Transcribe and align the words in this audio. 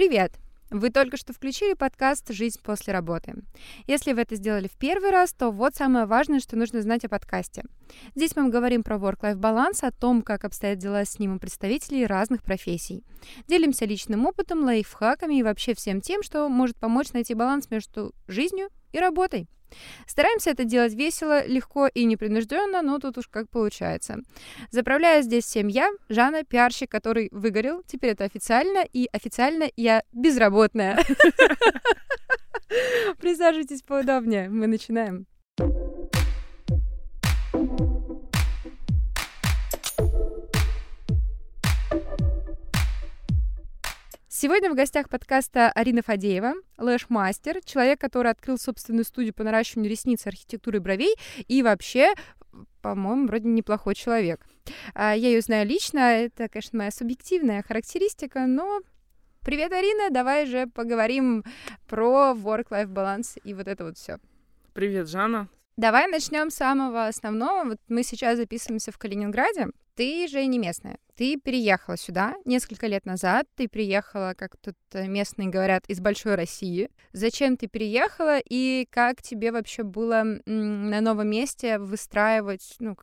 Привет! 0.00 0.32
Вы 0.70 0.88
только 0.88 1.18
что 1.18 1.34
включили 1.34 1.74
подкаст 1.74 2.32
«Жизнь 2.32 2.58
после 2.62 2.94
работы». 2.94 3.34
Если 3.86 4.14
вы 4.14 4.22
это 4.22 4.34
сделали 4.34 4.66
в 4.66 4.78
первый 4.78 5.10
раз, 5.10 5.34
то 5.34 5.50
вот 5.50 5.74
самое 5.74 6.06
важное, 6.06 6.40
что 6.40 6.56
нужно 6.56 6.80
знать 6.80 7.04
о 7.04 7.10
подкасте. 7.10 7.64
Здесь 8.14 8.34
мы 8.34 8.48
говорим 8.48 8.82
про 8.82 8.96
work-life 8.96 9.36
баланс, 9.36 9.82
о 9.82 9.90
том, 9.90 10.22
как 10.22 10.46
обстоят 10.46 10.78
дела 10.78 11.04
с 11.04 11.18
ним 11.18 11.36
у 11.36 11.38
представителей 11.38 12.06
разных 12.06 12.42
профессий. 12.42 13.04
Делимся 13.46 13.84
личным 13.84 14.24
опытом, 14.24 14.64
лайфхаками 14.64 15.34
и 15.34 15.42
вообще 15.42 15.74
всем 15.74 16.00
тем, 16.00 16.22
что 16.22 16.48
может 16.48 16.78
помочь 16.78 17.12
найти 17.12 17.34
баланс 17.34 17.68
между 17.68 18.14
жизнью 18.26 18.70
и 18.92 18.98
работой. 18.98 19.50
Стараемся 20.06 20.50
это 20.50 20.64
делать 20.64 20.94
весело, 20.94 21.46
легко 21.46 21.86
и 21.86 22.04
непринужденно, 22.04 22.82
но 22.82 22.98
тут 22.98 23.18
уж 23.18 23.28
как 23.28 23.48
получается. 23.48 24.18
Заправляю 24.70 25.22
здесь 25.22 25.44
всем 25.44 25.68
я, 25.68 25.90
Жанна, 26.08 26.44
пиарщик, 26.44 26.90
который 26.90 27.28
выгорел. 27.32 27.82
Теперь 27.86 28.10
это 28.10 28.24
официально, 28.24 28.84
и 28.92 29.08
официально 29.12 29.68
я 29.76 30.02
безработная. 30.12 30.98
Присаживайтесь 33.20 33.82
поудобнее, 33.82 34.48
мы 34.48 34.66
начинаем. 34.66 35.26
Сегодня 44.42 44.70
в 44.70 44.74
гостях 44.74 45.10
подкаста 45.10 45.70
Арина 45.70 46.00
Фадеева, 46.00 46.54
лэш-мастер, 46.78 47.62
человек, 47.62 48.00
который 48.00 48.32
открыл 48.32 48.56
собственную 48.56 49.04
студию 49.04 49.34
по 49.34 49.44
наращиванию 49.44 49.90
ресниц, 49.90 50.26
архитектуры 50.26 50.78
и 50.78 50.80
бровей, 50.80 51.14
и 51.46 51.62
вообще, 51.62 52.14
по-моему, 52.80 53.26
вроде 53.26 53.48
неплохой 53.48 53.94
человек. 53.94 54.46
А, 54.94 55.14
я 55.14 55.28
ее 55.28 55.42
знаю 55.42 55.66
лично, 55.66 55.98
это, 55.98 56.48
конечно, 56.48 56.78
моя 56.78 56.90
субъективная 56.90 57.62
характеристика, 57.62 58.46
но 58.46 58.80
Привет, 59.42 59.72
Арина, 59.72 60.08
давай 60.08 60.46
же 60.46 60.68
поговорим 60.68 61.44
про 61.86 62.32
work-life 62.32 62.86
баланс 62.86 63.36
и 63.44 63.52
вот 63.52 63.68
это 63.68 63.84
вот 63.84 63.98
все. 63.98 64.20
Привет, 64.72 65.06
Жанна. 65.06 65.48
Давай 65.76 66.06
начнем 66.08 66.48
с 66.48 66.54
самого 66.54 67.08
основного. 67.08 67.68
Вот 67.68 67.78
мы 67.88 68.02
сейчас 68.02 68.38
записываемся 68.38 68.90
в 68.90 68.96
Калининграде. 68.96 69.68
Ты 69.94 70.28
же 70.28 70.44
не 70.46 70.58
местная. 70.58 70.98
Ты 71.16 71.36
переехала 71.36 71.96
сюда 71.96 72.34
несколько 72.44 72.86
лет 72.86 73.04
назад. 73.04 73.46
Ты 73.54 73.68
приехала, 73.68 74.34
как 74.36 74.56
тут 74.56 74.76
местные 74.94 75.48
говорят, 75.48 75.84
из 75.88 76.00
большой 76.00 76.34
России. 76.34 76.88
Зачем 77.12 77.56
ты 77.56 77.66
переехала 77.66 78.38
и 78.38 78.86
как 78.90 79.22
тебе 79.22 79.52
вообще 79.52 79.82
было 79.82 80.24
на 80.46 81.00
новом 81.00 81.28
месте 81.28 81.78
выстраивать 81.78 82.76
ну, 82.78 82.96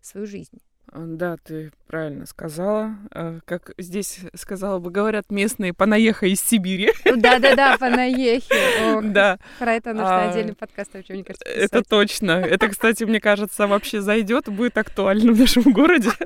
свою 0.00 0.26
жизнь? 0.26 0.60
Да, 0.94 1.36
ты 1.42 1.72
правильно 1.86 2.26
сказала. 2.26 2.94
Э, 3.14 3.40
как 3.46 3.72
здесь 3.78 4.20
сказала 4.34 4.78
бы, 4.78 4.90
говорят 4.90 5.30
местные, 5.30 5.72
понаеха 5.72 6.26
из 6.26 6.40
Сибири. 6.40 6.92
Да-да-да, 7.04 7.78
понаехи. 7.78 9.02
Да. 9.02 9.38
Про 9.58 9.74
это 9.74 9.94
нужно 9.94 10.24
а, 10.24 10.30
отдельный 10.30 10.54
подкаст 10.54 10.92
вообще, 10.92 11.14
мне 11.14 11.24
кажется, 11.24 11.48
Это 11.48 11.82
точно. 11.82 12.32
Это, 12.32 12.68
кстати, 12.68 13.04
мне 13.04 13.20
кажется, 13.20 13.66
вообще 13.66 14.02
зайдет, 14.02 14.48
будет 14.48 14.76
актуально 14.76 15.32
в 15.32 15.38
нашем 15.38 15.62
городе. 15.72 16.10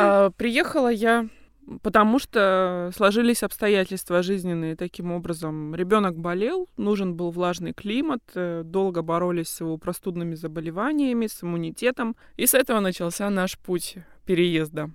А, 0.00 0.30
приехала 0.30 0.88
я 0.88 1.26
потому 1.82 2.18
что 2.18 2.90
сложились 2.94 3.42
обстоятельства 3.42 4.22
жизненные 4.22 4.76
таким 4.76 5.12
образом. 5.12 5.74
Ребенок 5.74 6.16
болел, 6.16 6.68
нужен 6.76 7.14
был 7.14 7.30
влажный 7.30 7.72
климат, 7.72 8.22
э, 8.34 8.62
долго 8.64 9.02
боролись 9.02 9.48
с 9.48 9.60
его 9.60 9.76
простудными 9.76 10.34
заболеваниями, 10.34 11.26
с 11.26 11.42
иммунитетом. 11.42 12.16
И 12.36 12.46
с 12.46 12.54
этого 12.54 12.80
начался 12.80 13.28
наш 13.30 13.58
путь 13.58 13.96
переезда. 14.24 14.90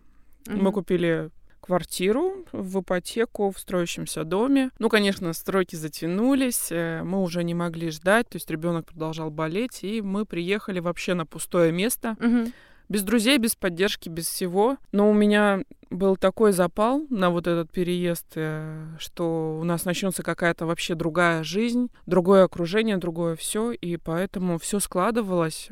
Mm-hmm. 0.45 0.61
Мы 0.61 0.71
купили 0.71 1.29
квартиру 1.61 2.45
в 2.51 2.81
ипотеку 2.81 3.51
в 3.51 3.57
строящемся 3.57 4.25
доме. 4.25 4.71
Ну, 4.79 4.89
конечно, 4.89 5.31
стройки 5.31 5.75
затянулись, 5.75 6.71
э, 6.71 7.03
мы 7.03 7.21
уже 7.21 7.43
не 7.43 7.53
могли 7.53 7.89
ждать, 7.89 8.27
то 8.29 8.35
есть 8.35 8.49
ребенок 8.49 8.87
продолжал 8.87 9.31
болеть, 9.31 9.83
и 9.83 10.01
мы 10.01 10.25
приехали 10.25 10.79
вообще 10.79 11.13
на 11.13 11.25
пустое 11.25 11.71
место. 11.71 12.17
Mm-hmm 12.19 12.53
без 12.89 13.03
друзей, 13.03 13.37
без 13.37 13.55
поддержки, 13.55 14.09
без 14.09 14.27
всего. 14.27 14.77
Но 14.91 15.09
у 15.09 15.13
меня 15.13 15.61
был 15.89 16.17
такой 16.17 16.51
запал 16.51 17.05
на 17.09 17.29
вот 17.29 17.47
этот 17.47 17.71
переезд, 17.71 18.25
э, 18.35 18.87
что 18.97 19.57
у 19.59 19.63
нас 19.63 19.85
начнется 19.85 20.23
какая-то 20.23 20.65
вообще 20.65 20.95
другая 20.95 21.43
жизнь, 21.43 21.89
другое 22.05 22.43
окружение, 22.43 22.97
другое 22.97 23.35
все, 23.35 23.71
и 23.71 23.97
поэтому 23.97 24.57
все 24.57 24.79
складывалось 24.79 25.69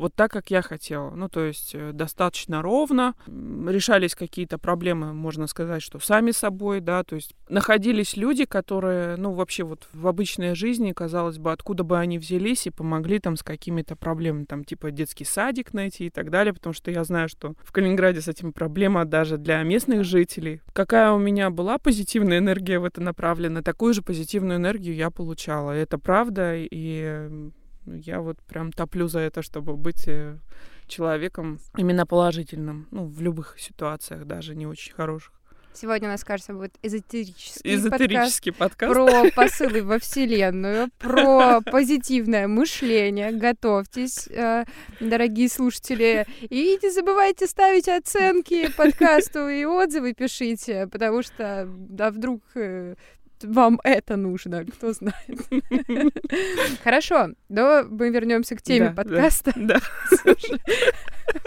вот 0.00 0.14
так, 0.14 0.32
как 0.32 0.50
я 0.50 0.62
хотела. 0.62 1.10
Ну, 1.10 1.28
то 1.28 1.44
есть 1.44 1.72
э, 1.74 1.92
достаточно 1.92 2.62
ровно. 2.62 3.14
Решались 3.26 4.14
какие-то 4.14 4.56
проблемы, 4.56 5.12
можно 5.12 5.46
сказать, 5.46 5.82
что 5.82 5.98
сами 5.98 6.30
собой, 6.30 6.80
да, 6.80 7.04
то 7.04 7.16
есть 7.16 7.34
находились 7.50 8.16
люди, 8.16 8.46
которые, 8.46 9.16
ну, 9.16 9.32
вообще 9.32 9.62
вот 9.62 9.88
в 9.92 10.08
обычной 10.08 10.54
жизни, 10.54 10.92
казалось 10.92 11.36
бы, 11.36 11.52
откуда 11.52 11.84
бы 11.84 11.98
они 11.98 12.18
взялись 12.18 12.66
и 12.66 12.70
помогли 12.70 13.18
там 13.18 13.36
с 13.36 13.42
какими-то 13.42 13.94
проблемами, 13.94 14.44
там, 14.46 14.64
типа 14.64 14.90
детский 14.90 15.26
садик 15.26 15.74
найти 15.74 16.06
и 16.06 16.10
так 16.10 16.30
далее, 16.30 16.54
потому 16.54 16.72
что 16.72 16.90
я 16.90 17.04
знаю, 17.04 17.28
что 17.28 17.52
в 17.62 17.70
Калининграде 17.70 18.22
с 18.22 18.28
этим 18.28 18.54
проблема 18.54 19.04
даже 19.04 19.36
для 19.36 19.62
местных 19.62 20.04
жителей. 20.04 20.62
Какая 20.72 21.12
у 21.12 21.18
меня 21.18 21.50
была 21.50 21.76
позитивная 21.76 22.38
энергия 22.38 22.78
в 22.78 22.86
это 22.86 23.02
направлена, 23.02 23.60
такую 23.60 23.92
же 23.92 24.00
позитивную 24.00 24.56
энергию 24.56 24.94
я 24.94 25.10
получала. 25.10 25.72
Это 25.72 25.98
правда, 25.98 26.54
и 26.56 27.50
я 27.94 28.20
вот 28.20 28.38
прям 28.42 28.72
топлю 28.72 29.08
за 29.08 29.20
это, 29.20 29.42
чтобы 29.42 29.76
быть 29.76 30.08
э, 30.08 30.38
человеком 30.86 31.58
именно 31.76 32.06
положительным, 32.06 32.86
ну, 32.90 33.06
в 33.06 33.20
любых 33.20 33.56
ситуациях, 33.58 34.26
даже 34.26 34.54
не 34.54 34.66
очень 34.66 34.92
хороших. 34.92 35.32
Сегодня 35.72 36.08
у 36.08 36.10
нас, 36.10 36.24
кажется, 36.24 36.52
будет 36.52 36.74
эзотерический, 36.82 37.76
эзотерический 37.76 38.52
подкаст, 38.52 38.92
подкаст 38.92 38.92
про 38.92 39.30
посылы 39.30 39.84
во 39.84 40.00
Вселенную, 40.00 40.88
про 40.98 41.60
позитивное 41.60 42.48
мощение. 42.48 43.30
Готовьтесь, 43.30 44.26
э, 44.28 44.64
дорогие 44.98 45.48
слушатели. 45.48 46.26
И 46.40 46.78
не 46.82 46.90
забывайте 46.90 47.46
ставить 47.46 47.88
оценки 47.88 48.70
подкасту 48.76 49.48
и 49.48 49.64
отзывы 49.64 50.12
пишите, 50.12 50.88
потому 50.88 51.22
что, 51.22 51.68
да, 51.68 52.10
вдруг 52.10 52.42
э, 52.56 52.96
вам 53.44 53.80
это 53.84 54.16
нужно, 54.16 54.64
кто 54.64 54.92
знает. 54.92 55.14
Хорошо, 56.84 57.30
но 57.48 57.84
мы 57.88 58.10
вернемся 58.10 58.56
к 58.56 58.62
теме 58.62 58.90
подкаста. 58.90 59.52
Да. 59.56 59.78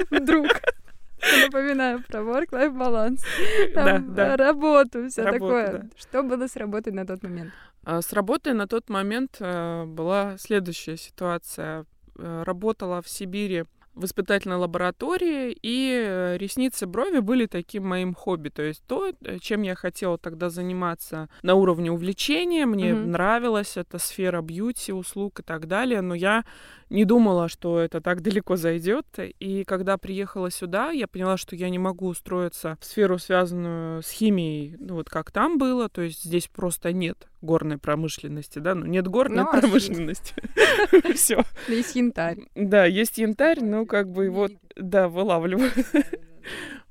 Вдруг. 0.10 0.48
Напоминаю 1.46 2.04
про 2.04 2.20
work-life 2.20 2.78
баланс, 2.78 3.24
да, 3.74 4.00
да. 4.00 4.36
работу, 4.36 5.08
все 5.08 5.24
такое. 5.24 5.90
Что 5.98 6.22
было 6.22 6.48
с 6.48 6.56
работой 6.58 6.92
на 6.92 7.06
тот 7.06 7.24
момент? 7.24 7.54
А, 7.86 8.02
с 8.02 8.12
работой 8.12 8.54
на 8.54 8.68
тот 8.68 8.90
момент 8.90 9.38
э, 9.40 9.86
была 9.86 10.38
следующая 10.38 10.98
ситуация. 10.98 11.86
Э, 12.18 12.44
работала 12.44 13.02
в 13.02 13.10
Сибири 13.10 13.64
в 13.96 14.06
испытательной 14.06 14.58
лаборатории, 14.58 15.56
и 15.62 16.36
ресницы, 16.40 16.88
брови 16.88 17.20
были 17.20 17.46
таким 17.46 17.88
моим 17.88 18.14
хобби. 18.14 18.50
То 18.50 18.64
есть 18.64 18.84
то, 18.88 19.12
э, 19.22 19.40
чем 19.40 19.62
я 19.62 19.76
хотела 19.76 20.18
тогда 20.18 20.50
заниматься 20.50 21.30
на 21.42 21.56
уровне 21.56 21.92
увлечения, 21.92 22.66
мне 22.66 22.92
mm-hmm. 22.92 23.06
нравилась 23.06 23.78
эта 23.78 24.00
сфера 24.00 24.42
бьюти, 24.42 24.92
услуг 24.92 25.40
и 25.40 25.44
так 25.44 25.68
далее, 25.68 26.02
но 26.02 26.16
я 26.16 26.44
не 26.90 27.06
думала, 27.06 27.50
что 27.50 27.80
это 27.80 28.02
так 28.02 28.22
далеко 28.22 28.56
зайдет. 28.56 29.06
И 29.40 29.64
когда 29.64 29.98
приехала 29.98 30.52
сюда, 30.52 30.92
я 30.92 31.08
поняла, 31.08 31.38
что 31.38 31.56
я 31.56 31.70
не 31.70 31.80
могу 31.80 32.08
устроиться 32.08 32.78
в 32.80 32.86
сферу, 32.86 33.18
связанную 33.18 34.04
с 34.04 34.10
химией, 34.10 34.76
ну 34.80 34.96
вот 34.96 35.10
как 35.10 35.32
там 35.32 35.58
было, 35.58 35.90
то 35.90 36.02
есть 36.02 36.24
здесь 36.24 36.48
просто 36.48 36.94
нет 36.94 37.28
горной 37.44 37.78
промышленности, 37.78 38.60
да, 38.60 38.74
ну 38.74 38.86
нет 38.86 39.08
горной 39.08 39.44
ну, 39.44 39.50
а 39.50 39.60
промышленности. 39.60 40.34
Все. 41.14 41.44
Есть 41.68 41.96
янтарь. 41.96 42.38
Да, 42.56 42.86
есть 42.86 43.18
янтарь, 43.18 43.62
но 43.62 43.86
как 43.86 44.10
бы 44.10 44.26
его, 44.26 44.50
да, 44.76 45.08
вылавливают. 45.08 45.74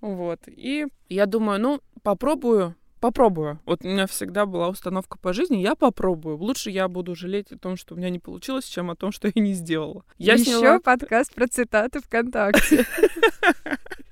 Вот. 0.00 0.40
И 0.48 0.86
я 1.08 1.26
думаю, 1.26 1.60
ну, 1.60 1.80
попробую 2.02 2.74
попробую. 3.02 3.58
Вот 3.66 3.84
у 3.84 3.88
меня 3.88 4.06
всегда 4.06 4.46
была 4.46 4.68
установка 4.68 5.18
по 5.18 5.32
жизни, 5.32 5.56
я 5.56 5.74
попробую. 5.74 6.38
Лучше 6.38 6.70
я 6.70 6.86
буду 6.86 7.16
жалеть 7.16 7.50
о 7.50 7.58
том, 7.58 7.76
что 7.76 7.94
у 7.94 7.98
меня 7.98 8.10
не 8.10 8.20
получилось, 8.20 8.64
чем 8.64 8.92
о 8.92 8.96
том, 8.96 9.10
что 9.10 9.28
я 9.34 9.42
не 9.42 9.54
сделала. 9.54 10.04
Я 10.18 10.34
Еще 10.34 10.44
сняла... 10.44 10.78
подкаст 10.78 11.34
про 11.34 11.48
цитаты 11.48 12.00
ВКонтакте. 12.00 12.86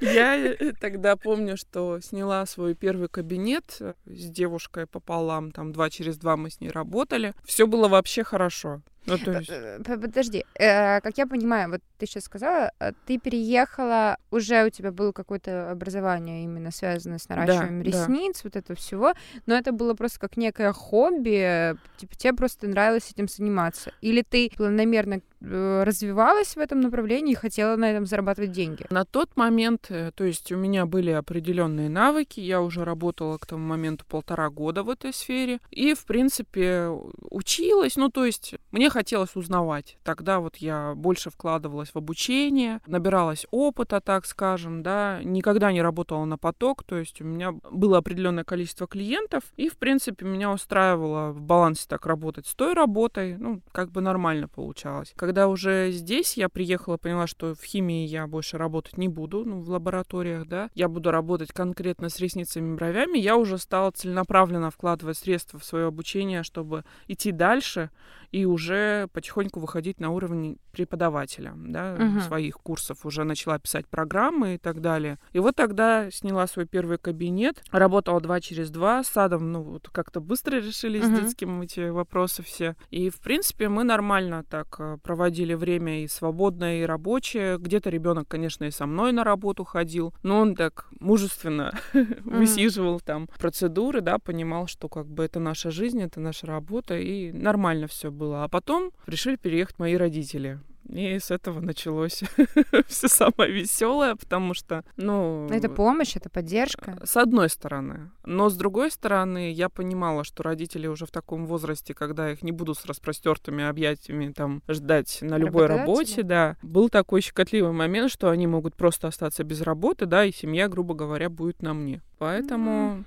Я 0.00 0.36
э, 0.36 0.72
тогда 0.80 1.16
помню, 1.16 1.56
что 1.56 2.00
сняла 2.00 2.46
свой 2.46 2.74
первый 2.74 3.08
кабинет 3.08 3.80
с 4.06 4.30
девушкой 4.30 4.86
пополам, 4.86 5.50
там 5.52 5.72
два 5.72 5.90
через 5.90 6.16
два 6.16 6.36
мы 6.36 6.50
с 6.50 6.60
ней 6.60 6.70
работали. 6.70 7.34
Все 7.44 7.66
было 7.66 7.88
вообще 7.88 8.24
хорошо. 8.24 8.82
Ну, 9.06 9.18
то 9.18 9.38
есть... 9.38 9.50
Подожди, 9.84 10.44
э, 10.54 11.00
как 11.00 11.18
я 11.18 11.26
понимаю, 11.26 11.70
вот 11.70 11.80
ты 11.98 12.06
сейчас 12.06 12.24
сказала, 12.24 12.70
э, 12.80 12.92
ты 13.06 13.18
переехала, 13.18 14.16
уже 14.30 14.64
у 14.64 14.70
тебя 14.70 14.92
было 14.92 15.12
какое-то 15.12 15.70
образование 15.70 16.44
именно 16.44 16.70
связанное 16.70 17.18
с 17.18 17.28
наращиванием 17.28 17.82
да, 17.82 17.90
ресниц, 17.90 18.36
да. 18.36 18.40
вот 18.44 18.56
это 18.56 18.74
всего, 18.74 19.14
но 19.46 19.54
это 19.54 19.72
было 19.72 19.94
просто 19.94 20.18
как 20.20 20.36
некое 20.36 20.72
хобби, 20.72 21.76
типа 21.96 22.16
тебе 22.16 22.32
просто 22.32 22.66
нравилось 22.66 23.10
этим 23.10 23.28
заниматься, 23.28 23.92
или 24.00 24.22
ты 24.22 24.50
планомерно 24.56 25.20
Э, 25.46 25.82
развивалась 25.84 26.56
в 26.56 26.58
этом 26.58 26.80
направлении 26.80 27.32
и 27.32 27.36
хотела 27.36 27.76
на 27.76 27.90
этом 27.90 28.06
зарабатывать 28.06 28.52
деньги? 28.52 28.86
На 28.90 29.04
тот 29.04 29.36
момент, 29.36 29.86
э, 29.90 30.10
то 30.14 30.24
есть 30.24 30.50
у 30.52 30.56
меня 30.56 30.86
были 30.86 31.10
определенные 31.10 31.88
навыки, 31.88 32.40
я 32.40 32.62
уже 32.62 32.84
работала 32.84 33.36
к 33.36 33.46
тому 33.46 33.66
моменту 33.66 34.04
полтора 34.08 34.48
года 34.48 34.82
в 34.82 34.88
этой 34.90 35.12
сфере, 35.12 35.60
и, 35.70 35.94
в 35.94 36.06
принципе, 36.06 36.88
училась, 37.30 37.96
ну, 37.96 38.08
то 38.08 38.24
есть 38.24 38.54
мне 38.72 38.88
хотелось 38.94 39.34
узнавать. 39.34 39.98
Тогда 40.04 40.38
вот 40.38 40.56
я 40.56 40.94
больше 40.94 41.28
вкладывалась 41.28 41.90
в 41.90 41.96
обучение, 41.96 42.80
набиралась 42.86 43.44
опыта, 43.50 44.00
так 44.00 44.24
скажем, 44.24 44.84
да, 44.84 45.20
никогда 45.24 45.72
не 45.72 45.82
работала 45.82 46.24
на 46.24 46.38
поток, 46.38 46.84
то 46.84 46.96
есть 46.96 47.20
у 47.20 47.24
меня 47.24 47.54
было 47.72 47.98
определенное 47.98 48.44
количество 48.44 48.86
клиентов, 48.86 49.42
и, 49.56 49.68
в 49.68 49.78
принципе, 49.78 50.24
меня 50.24 50.52
устраивало 50.52 51.32
в 51.32 51.40
балансе 51.40 51.86
так 51.88 52.06
работать 52.06 52.46
с 52.46 52.54
той 52.54 52.72
работой, 52.72 53.36
ну, 53.36 53.62
как 53.72 53.90
бы 53.90 54.00
нормально 54.00 54.46
получалось. 54.46 55.12
Когда 55.16 55.48
уже 55.48 55.90
здесь 55.90 56.36
я 56.36 56.48
приехала, 56.48 56.96
поняла, 56.96 57.26
что 57.26 57.56
в 57.56 57.64
химии 57.64 58.06
я 58.06 58.28
больше 58.28 58.58
работать 58.58 58.96
не 58.96 59.08
буду, 59.08 59.44
ну, 59.44 59.60
в 59.60 59.68
лабораториях, 59.68 60.46
да, 60.46 60.70
я 60.74 60.88
буду 60.88 61.10
работать 61.10 61.52
конкретно 61.52 62.10
с 62.10 62.20
ресницами 62.20 62.70
и 62.70 62.76
бровями, 62.76 63.18
я 63.18 63.36
уже 63.36 63.58
стала 63.58 63.90
целенаправленно 63.90 64.70
вкладывать 64.70 65.18
средства 65.18 65.58
в 65.58 65.64
свое 65.64 65.86
обучение, 65.86 66.44
чтобы 66.44 66.84
идти 67.08 67.32
дальше 67.32 67.90
и 68.34 68.46
уже 68.46 69.06
потихоньку 69.12 69.60
выходить 69.60 70.00
на 70.00 70.10
уровень 70.10 70.58
преподавателя, 70.72 71.54
да, 71.54 71.94
uh-huh. 71.94 72.20
своих 72.22 72.56
курсов, 72.56 73.06
уже 73.06 73.22
начала 73.22 73.60
писать 73.60 73.86
программы 73.86 74.56
и 74.56 74.58
так 74.58 74.80
далее. 74.80 75.20
И 75.32 75.38
вот 75.38 75.54
тогда 75.54 76.10
сняла 76.10 76.48
свой 76.48 76.66
первый 76.66 76.98
кабинет, 76.98 77.62
работала 77.70 78.20
два 78.20 78.40
через 78.40 78.70
два, 78.70 79.04
с 79.04 79.08
садом, 79.08 79.52
ну, 79.52 79.62
вот 79.62 79.88
как-то 79.88 80.20
быстро 80.20 80.56
решили 80.56 81.00
uh-huh. 81.00 81.16
с 81.16 81.20
детским 81.20 81.62
эти 81.62 81.90
вопросы 81.90 82.42
все. 82.42 82.74
И, 82.90 83.08
в 83.08 83.20
принципе, 83.20 83.68
мы 83.68 83.84
нормально 83.84 84.42
так 84.42 84.74
э, 84.80 84.98
проводили 85.00 85.54
время 85.54 86.02
и 86.02 86.08
свободное, 86.08 86.82
и 86.82 86.86
рабочее. 86.86 87.56
Где-то 87.58 87.88
ребенок, 87.88 88.26
конечно, 88.26 88.64
и 88.64 88.72
со 88.72 88.86
мной 88.86 89.12
на 89.12 89.22
работу 89.22 89.62
ходил, 89.62 90.12
но 90.24 90.40
он 90.40 90.56
так 90.56 90.88
мужественно 90.98 91.72
высиживал 92.24 92.98
там 92.98 93.28
процедуры, 93.38 94.00
да, 94.00 94.18
понимал, 94.18 94.66
что 94.66 94.88
как 94.88 95.06
бы 95.06 95.22
это 95.22 95.38
наша 95.38 95.70
жизнь, 95.70 96.02
это 96.02 96.18
наша 96.18 96.48
работа, 96.48 96.98
и 96.98 97.30
нормально 97.30 97.86
все 97.86 98.10
было 98.10 98.23
было. 98.24 98.44
А 98.44 98.48
потом 98.48 98.90
решили 99.06 99.36
переехать 99.36 99.78
мои 99.78 99.96
родители. 99.96 100.60
И 100.90 101.18
с 101.18 101.30
этого 101.30 101.60
началось 101.60 102.22
все 102.86 103.08
самое 103.08 103.50
веселое, 103.50 104.16
потому 104.16 104.52
что, 104.52 104.84
ну... 104.98 105.48
Это 105.50 105.70
помощь, 105.70 106.14
это 106.14 106.28
поддержка. 106.28 106.98
С 107.02 107.16
одной 107.16 107.48
стороны. 107.48 108.10
Но 108.26 108.50
с 108.50 108.56
другой 108.56 108.90
стороны, 108.90 109.50
я 109.50 109.70
понимала, 109.70 110.24
что 110.24 110.42
родители 110.42 110.86
уже 110.86 111.06
в 111.06 111.10
таком 111.10 111.46
возрасте, 111.46 111.94
когда 111.94 112.30
их 112.30 112.42
не 112.42 112.52
буду 112.52 112.74
с 112.74 112.84
распростертыми 112.84 113.64
объятиями 113.64 114.30
там 114.32 114.62
ждать 114.68 115.20
на 115.22 115.38
любой 115.38 115.66
работе, 115.66 116.22
да. 116.22 116.58
Был 116.62 116.90
такой 116.90 117.22
щекотливый 117.22 117.72
момент, 117.72 118.10
что 118.10 118.28
они 118.28 118.46
могут 118.46 118.76
просто 118.76 119.08
остаться 119.08 119.42
без 119.42 119.62
работы, 119.62 120.04
да, 120.04 120.26
и 120.26 120.32
семья, 120.32 120.68
грубо 120.68 120.94
говоря, 120.94 121.30
будет 121.30 121.62
на 121.62 121.72
мне. 121.72 122.02
Поэтому... 122.18 122.70
Mm-hmm. 122.70 123.04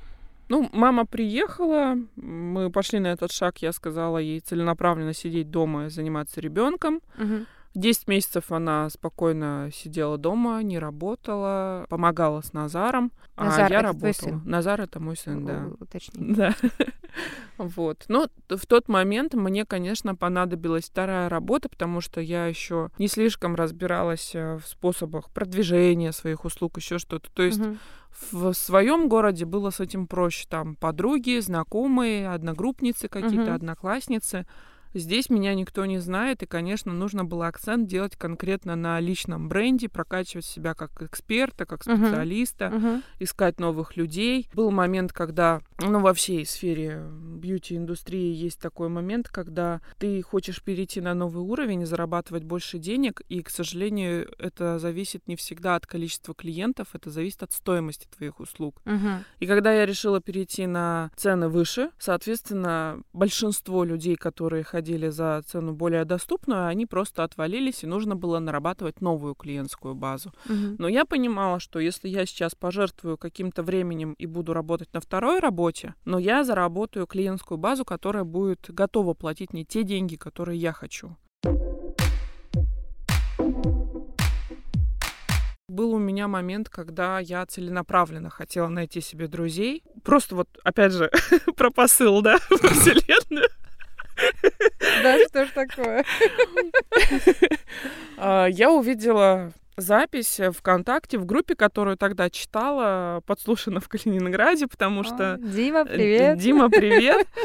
Ну, 0.49 0.69
мама 0.71 1.05
приехала, 1.05 1.97
мы 2.15 2.71
пошли 2.71 2.99
на 2.99 3.07
этот 3.07 3.31
шаг, 3.31 3.57
я 3.57 3.71
сказала 3.71 4.17
ей 4.17 4.39
целенаправленно 4.39 5.13
сидеть 5.13 5.51
дома 5.51 5.85
и 5.85 5.89
заниматься 5.89 6.39
ребенком. 6.39 7.01
Угу. 7.17 7.45
10 7.77 8.07
месяцев 8.07 8.51
она 8.51 8.89
спокойно 8.89 9.69
сидела 9.71 10.17
дома, 10.17 10.63
не 10.63 10.79
работала, 10.79 11.85
помогала 11.89 12.41
с 12.41 12.51
Назаром, 12.51 13.11
Назар, 13.35 13.65
а 13.65 13.69
я 13.69 13.79
это 13.79 13.87
работала. 13.87 14.11
сын? 14.13 14.41
Назар 14.45 14.81
это 14.81 14.99
мой 14.99 15.15
сын, 15.15 15.45
да. 15.45 15.67
Уточни. 15.79 16.35
Да. 16.37 16.55
вот. 17.57 18.05
Но 18.09 18.27
в 18.49 18.65
тот 18.65 18.89
момент 18.89 19.33
мне, 19.33 19.65
конечно, 19.65 20.15
понадобилась 20.15 20.89
вторая 20.89 21.29
работа, 21.29 21.69
потому 21.69 22.01
что 22.01 22.19
я 22.19 22.47
еще 22.47 22.89
не 22.97 23.07
слишком 23.07 23.55
разбиралась 23.55 24.35
э, 24.35 24.57
в 24.57 24.67
способах 24.67 25.29
продвижения 25.31 26.11
своих 26.11 26.45
услуг, 26.45 26.77
еще 26.77 26.97
что-то. 26.97 27.29
То 27.31 27.43
есть 27.43 27.59
угу. 27.59 27.77
в 28.31 28.53
своем 28.53 29.07
городе 29.07 29.45
было 29.45 29.69
с 29.69 29.79
этим 29.79 30.07
проще. 30.07 30.47
Там 30.49 30.75
подруги, 30.75 31.39
знакомые, 31.39 32.29
одногруппницы 32.29 33.07
какие-то, 33.07 33.45
угу. 33.45 33.53
одноклассницы. 33.53 34.45
Здесь 34.99 35.29
меня 35.29 35.53
никто 35.53 35.85
не 35.85 35.99
знает, 35.99 36.43
и, 36.43 36.47
конечно, 36.47 36.91
нужно 36.91 37.23
было 37.23 37.47
акцент 37.47 37.87
делать 37.87 38.15
конкретно 38.15 38.75
на 38.75 38.99
личном 38.99 39.47
бренде, 39.47 39.89
прокачивать 39.89 40.45
себя 40.45 40.73
как 40.73 41.01
эксперта, 41.01 41.65
как 41.65 41.83
специалиста, 41.83 42.65
uh-huh. 42.65 42.81
Uh-huh. 42.81 43.03
искать 43.19 43.59
новых 43.59 43.95
людей. 43.95 44.49
Был 44.53 44.71
момент, 44.71 45.13
когда, 45.13 45.61
ну, 45.79 45.99
во 45.99 46.13
всей 46.13 46.45
сфере 46.45 47.03
бьюти-индустрии 47.37 48.33
есть 48.33 48.59
такой 48.59 48.89
момент, 48.89 49.29
когда 49.29 49.81
ты 49.99 50.21
хочешь 50.21 50.61
перейти 50.61 51.01
на 51.01 51.13
новый 51.13 51.43
уровень 51.43 51.83
и 51.83 51.85
зарабатывать 51.85 52.43
больше 52.43 52.79
денег, 52.79 53.21
и, 53.29 53.41
к 53.43 53.49
сожалению, 53.49 54.27
это 54.39 54.79
зависит 54.79 55.27
не 55.27 55.35
всегда 55.35 55.75
от 55.75 55.85
количества 55.85 56.33
клиентов, 56.33 56.89
это 56.93 57.11
зависит 57.11 57.43
от 57.43 57.51
стоимости 57.51 58.07
твоих 58.15 58.39
услуг. 58.39 58.81
Uh-huh. 58.85 59.19
И 59.39 59.45
когда 59.45 59.71
я 59.71 59.85
решила 59.85 60.19
перейти 60.19 60.65
на 60.65 61.11
цены 61.15 61.47
выше, 61.47 61.91
соответственно, 61.99 63.01
большинство 63.13 63.83
людей, 63.83 64.15
которые 64.15 64.63
ходили 64.63 65.09
за 65.09 65.43
цену 65.45 65.73
более 65.73 66.05
доступную, 66.05 66.65
они 66.65 66.85
просто 66.85 67.23
отвалились, 67.23 67.83
и 67.83 67.87
нужно 67.87 68.15
было 68.15 68.39
нарабатывать 68.39 69.01
новую 69.01 69.35
клиентскую 69.35 69.93
базу. 69.93 70.33
Угу. 70.45 70.75
Но 70.79 70.87
я 70.87 71.05
понимала, 71.05 71.59
что 71.59 71.79
если 71.79 72.07
я 72.07 72.25
сейчас 72.25 72.55
пожертвую 72.55 73.17
каким-то 73.17 73.61
временем 73.61 74.13
и 74.13 74.25
буду 74.25 74.53
работать 74.53 74.91
на 74.93 75.01
второй 75.01 75.39
работе, 75.39 75.66
но 76.05 76.19
я 76.19 76.43
заработаю 76.43 77.07
клиентскую 77.07 77.57
базу, 77.57 77.85
которая 77.85 78.23
будет 78.23 78.65
готова 78.69 79.13
платить 79.13 79.53
мне 79.53 79.63
те 79.63 79.83
деньги, 79.83 80.15
которые 80.15 80.59
я 80.59 80.73
хочу. 80.73 81.15
был 85.77 85.93
у 85.93 85.99
меня 85.99 86.27
момент, 86.27 86.69
когда 86.69 87.19
я 87.19 87.45
целенаправленно 87.45 88.31
хотела 88.31 88.67
найти 88.67 88.99
себе 88.99 89.27
друзей. 89.27 89.83
Просто 90.03 90.35
вот, 90.35 90.49
опять 90.63 90.91
же, 90.91 91.11
про 91.55 91.69
посыл, 91.69 92.21
да, 92.23 92.37
в 92.49 92.57
Вселенную. 92.57 93.47
Да, 95.03 95.19
что 95.27 95.45
ж 95.45 95.49
такое? 95.53 96.03
А, 98.19 98.47
я 98.47 98.71
увидела 98.71 99.53
запись 99.77 100.41
ВКонтакте 100.53 101.19
в 101.19 101.25
группе, 101.25 101.55
которую 101.55 101.97
тогда 101.97 102.29
читала, 102.29 103.21
подслушана 103.25 103.79
в 103.81 103.87
Калининграде, 103.87 104.67
потому 104.67 105.03
что... 105.03 105.35
О, 105.35 105.37
Дима, 105.37 105.85
привет! 105.85 106.37
Дима, 106.39 106.69
привет! 106.69 107.27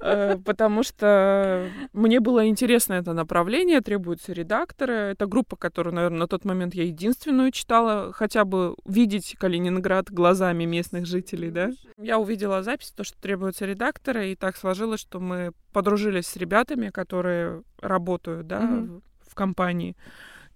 Э, 0.00 0.36
потому 0.44 0.82
что 0.82 1.68
мне 1.92 2.20
было 2.20 2.46
интересно 2.46 2.94
это 2.94 3.12
направление, 3.12 3.80
требуются 3.80 4.32
редакторы. 4.32 4.94
Это 4.94 5.26
группа, 5.26 5.56
которую, 5.56 5.94
наверное, 5.94 6.20
на 6.20 6.28
тот 6.28 6.44
момент 6.44 6.74
я 6.74 6.84
единственную 6.84 7.50
читала, 7.52 8.12
хотя 8.12 8.44
бы 8.44 8.74
видеть 8.84 9.36
Калининград 9.38 10.10
глазами 10.10 10.64
местных 10.64 11.06
жителей, 11.06 11.50
да. 11.50 11.70
Я 11.98 12.18
увидела 12.18 12.62
запись, 12.62 12.90
то, 12.90 13.04
что 13.04 13.20
требуются 13.20 13.64
редакторы, 13.64 14.32
и 14.32 14.36
так 14.36 14.56
сложилось, 14.56 15.00
что 15.00 15.20
мы 15.20 15.52
подружились 15.72 16.26
с 16.26 16.36
ребятами, 16.36 16.90
которые 16.90 17.62
работают, 17.80 18.46
да, 18.46 18.84
в 19.26 19.34
компании. 19.34 19.96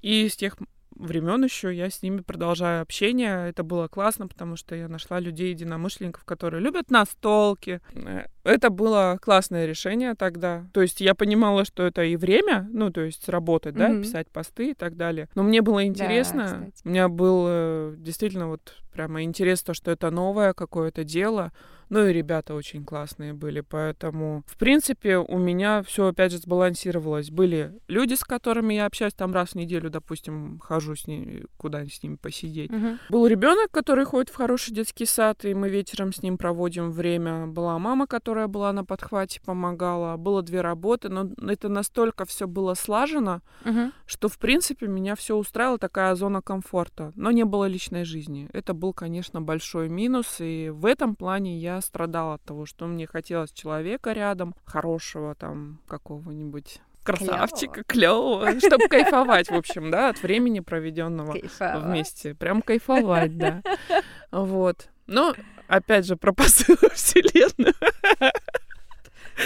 И 0.02 0.28
с 0.28 0.36
тех 0.36 0.56
времен 0.98 1.44
еще 1.44 1.74
я 1.74 1.90
с 1.90 2.02
ними 2.02 2.20
продолжаю 2.20 2.82
общение. 2.82 3.48
Это 3.48 3.62
было 3.62 3.88
классно, 3.88 4.28
потому 4.28 4.56
что 4.56 4.74
я 4.74 4.88
нашла 4.88 5.20
людей, 5.20 5.50
единомышленников, 5.50 6.24
которые 6.24 6.62
любят 6.62 6.90
настолки. 6.90 7.80
Э, 7.94 8.26
это 8.44 8.70
было 8.70 9.18
классное 9.20 9.66
решение 9.66 10.14
тогда. 10.14 10.66
То 10.72 10.82
есть 10.82 11.00
я 11.00 11.14
понимала, 11.14 11.64
что 11.64 11.84
это 11.84 12.02
и 12.04 12.16
время, 12.16 12.68
ну, 12.72 12.90
то 12.90 13.02
есть 13.02 13.28
работать, 13.28 13.74
mm-hmm. 13.74 13.94
да, 13.94 14.02
писать 14.02 14.30
посты 14.30 14.70
и 14.70 14.74
так 14.74 14.96
далее. 14.96 15.28
Но 15.34 15.42
мне 15.42 15.62
было 15.62 15.84
интересно. 15.84 16.66
Да, 16.66 16.80
У 16.84 16.88
меня 16.88 17.08
был 17.08 17.46
э, 17.48 17.94
действительно 17.98 18.48
вот 18.48 18.74
прямо 18.92 19.22
интерес 19.22 19.62
то, 19.62 19.74
что 19.74 19.90
это 19.90 20.10
новое 20.10 20.54
какое-то 20.54 21.04
дело. 21.04 21.52
Ну 21.88 22.06
и 22.06 22.12
ребята 22.12 22.54
очень 22.54 22.84
классные 22.84 23.32
были, 23.32 23.60
поэтому, 23.60 24.42
в 24.46 24.56
принципе, 24.56 25.18
у 25.18 25.38
меня 25.38 25.82
все 25.82 26.06
опять 26.06 26.32
же 26.32 26.38
сбалансировалось. 26.38 27.30
Были 27.30 27.78
люди, 27.86 28.14
с 28.14 28.24
которыми 28.24 28.74
я 28.74 28.86
общаюсь 28.86 29.14
там 29.14 29.32
раз 29.32 29.50
в 29.50 29.54
неделю, 29.54 29.90
допустим, 29.90 30.58
хожу 30.58 30.96
с 30.96 31.06
ними 31.06 31.44
куда-нибудь 31.56 31.94
с 31.94 32.02
ними 32.02 32.16
посидеть. 32.16 32.70
Uh-huh. 32.70 32.98
Был 33.08 33.26
ребенок, 33.26 33.70
который 33.70 34.04
ходит 34.04 34.30
в 34.30 34.36
хороший 34.36 34.74
детский 34.74 35.06
сад, 35.06 35.44
и 35.44 35.54
мы 35.54 35.68
вечером 35.68 36.12
с 36.12 36.22
ним 36.22 36.38
проводим 36.38 36.90
время. 36.90 37.46
Была 37.46 37.78
мама, 37.78 38.06
которая 38.06 38.48
была 38.48 38.72
на 38.72 38.84
подхвате, 38.84 39.40
помогала. 39.40 40.16
Было 40.16 40.42
две 40.42 40.60
работы, 40.60 41.08
но 41.08 41.30
это 41.48 41.68
настолько 41.68 42.24
все 42.24 42.48
было 42.48 42.74
слажено, 42.74 43.42
uh-huh. 43.64 43.92
что, 44.06 44.28
в 44.28 44.38
принципе, 44.38 44.88
меня 44.88 45.14
все 45.14 45.36
устраивала 45.36 45.78
такая 45.78 46.14
зона 46.16 46.42
комфорта. 46.42 47.12
Но 47.14 47.30
не 47.30 47.44
было 47.44 47.66
личной 47.66 48.04
жизни. 48.04 48.48
Это 48.52 48.74
был, 48.74 48.92
конечно, 48.92 49.40
большой 49.40 49.88
минус, 49.88 50.36
и 50.40 50.70
в 50.70 50.84
этом 50.84 51.14
плане 51.14 51.58
я 51.58 51.75
страдала 51.80 52.34
от 52.34 52.42
того, 52.42 52.66
что 52.66 52.86
мне 52.86 53.06
хотелось 53.06 53.52
человека 53.52 54.12
рядом, 54.12 54.54
хорошего 54.64 55.34
там 55.34 55.80
какого-нибудь 55.86 56.80
красавчика, 57.06 57.84
клево, 57.84 58.58
чтобы 58.58 58.88
кайфовать, 58.90 59.48
в 59.48 59.54
общем, 59.54 59.90
да, 59.90 60.08
от 60.10 60.22
времени 60.22 60.60
проведенного 60.60 61.36
вместе. 61.60 62.34
Прям 62.34 62.62
кайфовать, 62.62 63.36
да. 63.38 63.62
Вот. 64.32 64.88
Но, 65.06 65.34
опять 65.68 66.04
же, 66.04 66.16
про 66.16 66.32
посыл 66.32 66.76
Вселенную. 66.92 67.74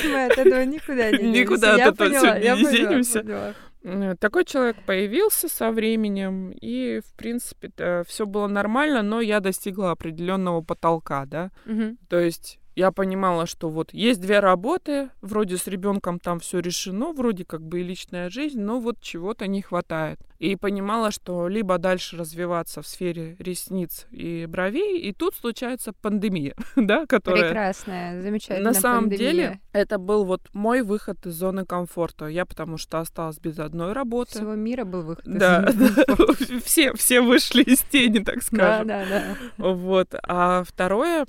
Мы 0.04 0.24
от 0.26 0.38
этого 0.38 0.64
никуда 0.64 1.10
не 1.10 1.40
Никуда 1.40 1.74
от 1.74 2.00
этого 2.00 2.38
не 2.38 2.70
денемся. 2.70 3.54
Э, 3.82 4.14
такой 4.18 4.44
человек 4.44 4.76
появился 4.86 5.48
со 5.48 5.70
временем, 5.72 6.50
и, 6.52 7.00
в 7.00 7.14
принципе, 7.16 8.04
все 8.06 8.26
было 8.26 8.46
нормально, 8.46 9.02
но 9.02 9.20
я 9.20 9.40
достигла 9.40 9.90
определенного 9.90 10.60
потолка, 10.62 11.26
да. 11.26 11.50
Угу. 11.66 11.96
То 12.08 12.18
есть 12.18 12.59
я 12.76 12.92
понимала, 12.92 13.46
что 13.46 13.68
вот 13.68 13.92
есть 13.92 14.20
две 14.20 14.40
работы, 14.40 15.10
вроде 15.20 15.56
с 15.56 15.66
ребенком 15.66 16.18
там 16.18 16.40
все 16.40 16.60
решено, 16.60 17.12
вроде 17.12 17.44
как 17.44 17.62
бы 17.62 17.80
и 17.80 17.82
личная 17.82 18.30
жизнь, 18.30 18.60
но 18.60 18.80
вот 18.80 19.00
чего-то 19.00 19.46
не 19.46 19.62
хватает. 19.62 20.18
И 20.38 20.56
понимала, 20.56 21.10
что 21.10 21.48
либо 21.48 21.76
дальше 21.76 22.16
развиваться 22.16 22.80
в 22.80 22.86
сфере 22.86 23.36
ресниц 23.38 24.06
и 24.10 24.46
бровей, 24.46 24.98
и 25.00 25.12
тут 25.12 25.34
случается 25.34 25.92
пандемия, 25.92 26.54
да, 26.76 27.04
которая... 27.06 27.44
Прекрасная, 27.48 28.22
замечательная 28.22 28.72
На 28.72 28.72
самом 28.72 29.08
пандемия. 29.10 29.30
деле, 29.32 29.60
это 29.72 29.98
был 29.98 30.24
вот 30.24 30.40
мой 30.54 30.80
выход 30.82 31.26
из 31.26 31.34
зоны 31.34 31.66
комфорта. 31.66 32.26
Я 32.26 32.46
потому 32.46 32.78
что 32.78 33.00
осталась 33.00 33.38
без 33.38 33.58
одной 33.58 33.92
работы. 33.92 34.32
Всего 34.38 34.54
мира 34.54 34.84
был 34.84 35.02
выход 35.02 35.26
из 35.26 35.34
Да, 35.38 35.70
зоны 35.72 35.88
комфорта. 36.06 36.60
все, 36.64 36.94
все 36.94 37.20
вышли 37.20 37.62
из 37.62 37.80
тени, 37.80 38.20
так 38.20 38.36
Да, 38.36 38.40
скажем. 38.42 38.86
да, 38.88 39.04
да. 39.06 39.36
Вот. 39.58 40.14
А 40.22 40.62
второе, 40.66 41.26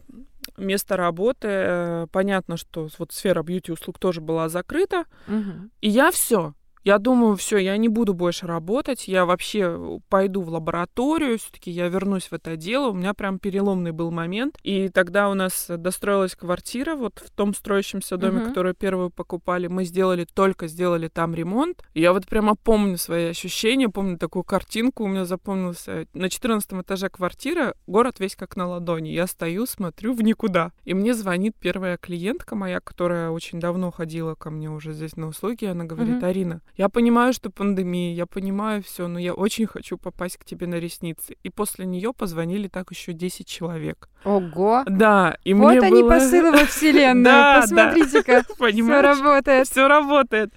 место 0.62 0.98
работы, 0.98 1.48
э, 1.50 2.08
понятно, 2.12 2.58
что 2.58 2.88
вот 2.98 3.12
сфера 3.12 3.44
бьюти-услуг 3.44 4.00
тоже 4.00 4.22
была 4.22 4.50
закрыта, 4.50 5.06
Мгм. 5.28 5.72
и 5.82 5.90
я 5.90 6.12
все. 6.12 6.54
Я 6.84 6.98
думаю, 6.98 7.36
все, 7.36 7.58
я 7.58 7.78
не 7.78 7.90
буду 7.90 8.14
больше 8.16 8.48
работать, 8.48 9.08
я 9.08 9.26
вообще 9.26 10.00
пойду 10.10 10.42
в 10.42 10.50
лабораторию, 10.50 11.38
все-таки 11.38 11.70
я 11.70 11.88
вернусь 11.90 12.26
в 12.32 12.34
это 12.34 12.58
дело. 12.58 12.90
У 12.90 12.94
меня 12.94 13.14
прям 13.14 13.38
переломный 13.38 13.92
был 13.92 14.10
момент. 14.10 14.58
И 14.64 14.90
тогда 14.90 15.30
у 15.30 15.36
нас 15.36 15.68
достроилась 15.70 16.36
квартира 16.36 16.96
вот 16.96 17.20
в 17.24 17.30
том 17.30 17.54
строящемся 17.54 18.18
доме, 18.18 18.40
Мгм. 18.40 18.50
который 18.50 18.74
первую 18.74 19.12
покупали. 19.12 19.68
Мы 19.68 19.84
сделали, 19.86 20.26
только 20.26 20.68
сделали 20.68 21.08
там 21.08 21.36
ремонт. 21.36 21.84
Я 21.94 22.14
вот 22.14 22.26
прямо 22.26 22.56
помню 22.56 22.98
свои 22.98 23.26
ощущения, 23.26 23.88
помню 23.90 24.18
такую 24.18 24.44
картинку, 24.44 25.04
у 25.04 25.08
меня 25.08 25.26
запомнилась. 25.26 25.88
э, 25.88 26.06
На 26.14 26.30
14 26.30 26.82
этаже 26.82 27.10
квартира, 27.10 27.76
город 27.88 28.20
весь 28.20 28.36
как 28.36 28.56
на 28.56 28.68
ладони. 28.68 29.10
Я 29.10 29.28
стою, 29.28 29.66
смотрю 29.68 30.14
в 30.14 30.24
никуда. 30.24 30.72
И 30.84 30.94
мне 30.96 31.14
звонит 31.14 31.56
первая 31.60 31.98
клиентка 31.98 32.56
моя, 32.56 32.80
которая 32.80 33.30
очень 33.30 33.60
давно 33.60 33.92
ходила 33.92 34.34
ко 34.36 34.50
мне 34.50 34.70
уже 34.72 34.94
здесь 34.94 35.16
на 35.16 35.28
услуги. 35.28 35.66
Она 35.66 35.84
говорит, 35.86 36.16
Мгм. 36.18 36.26
Арина, 36.26 36.62
я 36.82 36.90
понимаю, 36.90 37.32
что 37.32 37.52
пандемия, 37.52 38.12
я 38.16 38.26
понимаю 38.26 38.82
все, 38.82 39.08
но 39.08 39.20
я 39.20 39.36
очень 39.36 39.68
хочу 39.68 40.00
попасть 40.00 40.38
к 40.38 40.46
тебе 40.46 40.66
на 40.66 40.80
ресницы. 40.80 41.38
И 41.44 41.52
после 41.52 41.86
нее 41.86 42.12
позвонили 42.12 42.68
так 42.70 42.90
еще 42.90 43.14
10 43.14 43.46
человек. 43.46 44.10
Ого. 44.24 44.82
Да, 44.88 45.38
и 45.44 45.54
вот 45.54 45.74
мне 45.74 45.80
они 45.80 46.02
было... 46.02 46.10
посылы 46.10 46.52
во 46.52 46.66
вселенную. 46.66 47.62
Посмотрите-ка, 47.62 48.44
все 48.58 49.02
работает. 49.02 49.68
Все 49.68 49.88
работает. 49.88 50.54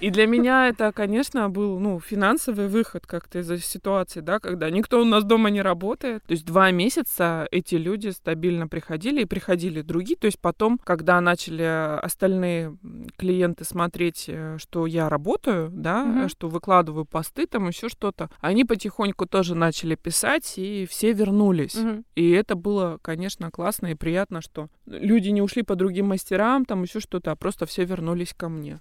И 0.00 0.08
для 0.10 0.26
меня 0.26 0.68
это, 0.68 0.92
конечно, 0.92 1.50
был 1.50 1.78
ну, 1.78 2.00
финансовый 2.00 2.68
выход 2.68 3.06
как-то 3.06 3.40
из-за 3.40 3.58
ситуации, 3.58 4.20
да, 4.20 4.38
когда 4.38 4.70
никто 4.70 5.00
у 5.00 5.04
нас 5.04 5.24
дома 5.24 5.50
не 5.50 5.60
работает. 5.60 6.22
То 6.24 6.32
есть 6.32 6.46
два 6.46 6.70
месяца 6.70 7.46
эти 7.50 7.74
люди 7.74 8.08
стабильно 8.08 8.66
приходили 8.66 9.22
и 9.22 9.24
приходили 9.26 9.82
другие. 9.82 10.16
То 10.16 10.24
есть 10.26 10.38
потом, 10.40 10.80
когда 10.84 11.20
начали 11.20 11.98
остальные 12.02 12.78
клиенты 13.18 13.64
смотреть, 13.64 14.24
э, 14.28 14.56
что 14.58 14.86
я 14.86 15.10
работаю, 15.10 15.68
да, 15.70 16.04
Мгм. 16.04 16.28
что 16.30 16.48
выкладываю 16.48 17.04
посты, 17.04 17.46
там 17.46 17.68
еще 17.68 17.90
что-то, 17.90 18.30
они 18.40 18.64
потихоньку 18.64 19.26
тоже 19.26 19.54
начали 19.54 19.96
писать, 19.96 20.54
и 20.56 20.86
все 20.88 21.12
вернулись. 21.12 21.74
Мгм. 21.74 22.04
И 22.14 22.30
это 22.30 22.54
было, 22.54 22.98
конечно, 23.02 23.50
классно 23.50 23.88
и 23.88 23.94
приятно, 23.94 24.40
что 24.40 24.68
люди 24.86 25.28
не 25.28 25.42
ушли 25.42 25.62
по 25.62 25.76
другим 25.76 26.06
мастерам, 26.06 26.64
там 26.64 26.82
еще 26.84 27.00
что-то, 27.00 27.32
а 27.32 27.36
просто 27.36 27.66
все 27.66 27.84
вернулись 27.84 28.32
ко 28.32 28.48
мне. 28.48 28.80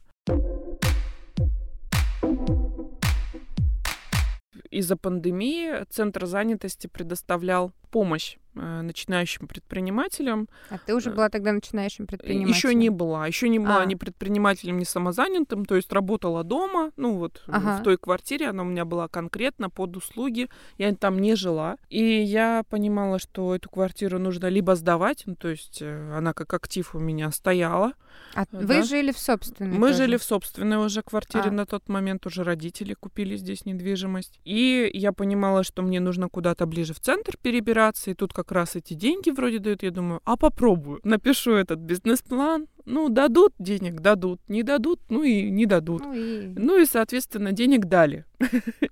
Из-за 4.71 4.95
пандемии 4.95 5.83
Центр 5.89 6.25
занятости 6.25 6.87
предоставлял 6.87 7.73
помощь 7.89 8.37
э, 8.55 8.81
начинающим 8.81 9.47
предпринимателям. 9.47 10.47
А 10.69 10.77
ты 10.77 10.93
уже 10.95 11.09
Э, 11.11 11.13
была 11.13 11.29
тогда 11.29 11.51
начинающим 11.53 12.07
предпринимателем? 12.07 12.53
Еще 12.55 12.75
не 12.75 12.89
была, 12.89 13.27
еще 13.27 13.47
не 13.49 13.59
была 13.59 13.81
А. 13.81 13.85
ни 13.85 13.95
предпринимателем, 13.95 14.77
ни 14.77 14.83
самозанятым, 14.83 15.65
то 15.65 15.75
есть 15.75 15.91
работала 15.93 16.43
дома, 16.43 16.91
ну 16.97 17.15
вот 17.17 17.43
э, 17.47 17.51
Ага. 17.51 17.77
в 17.77 17.83
той 17.83 17.97
квартире, 17.97 18.47
она 18.49 18.63
у 18.63 18.65
меня 18.65 18.85
была 18.85 19.07
конкретно 19.07 19.69
под 19.69 19.95
услуги, 19.97 20.49
я 20.77 20.93
там 20.95 21.19
не 21.19 21.35
жила, 21.35 21.77
и 21.89 22.03
я 22.21 22.63
понимала, 22.69 23.19
что 23.19 23.55
эту 23.55 23.69
квартиру 23.69 24.19
нужно 24.19 24.47
либо 24.47 24.75
сдавать, 24.75 25.23
ну 25.25 25.35
то 25.35 25.47
есть 25.49 25.81
она 25.81 26.33
как 26.33 26.53
актив 26.53 26.93
у 26.95 26.99
меня 26.99 27.31
стояла, 27.31 27.93
А 28.33 28.45
Да. 28.51 28.59
вы 28.59 28.83
жили 28.83 29.11
в 29.11 29.19
собственной 29.19 29.77
мы 29.77 29.87
тоже? 29.89 30.03
жили 30.03 30.17
в 30.17 30.23
собственной 30.23 30.77
уже 30.77 31.01
квартире 31.03 31.45
А. 31.47 31.51
на 31.51 31.65
тот 31.65 31.87
момент, 31.87 32.25
уже 32.25 32.43
родители 32.43 32.93
купили 32.93 33.37
здесь 33.37 33.65
недвижимость. 33.65 34.39
И 34.43 34.89
я 34.93 35.13
понимала, 35.13 35.63
что 35.63 35.81
мне 35.83 35.99
нужно 35.99 36.27
куда-то 36.29 36.65
ближе 36.65 36.93
в 36.93 36.99
центр 36.99 37.37
перебираться, 37.41 37.78
и 38.11 38.13
тут 38.13 38.33
как 38.33 38.51
раз 38.51 38.75
эти 38.75 38.93
деньги 38.93 39.29
вроде 39.29 39.59
дают. 39.59 39.83
Я 39.83 39.91
думаю, 39.91 40.21
а 40.25 40.37
попробую. 40.37 40.99
Напишу 41.03 41.53
этот 41.53 41.79
бизнес-план. 41.79 42.67
Ну, 42.85 43.09
дадут 43.09 43.53
денег, 43.59 44.01
дадут. 44.01 44.41
Не 44.47 44.63
дадут, 44.63 44.99
ну 45.09 45.23
и 45.23 45.49
не 45.49 45.65
дадут. 45.65 46.01
Ну 46.03 46.13
и 46.13 46.47
Ну 46.47 46.79
и, 46.81 46.85
соответственно, 46.85 47.51
денег 47.51 47.85
дали. 47.85 48.25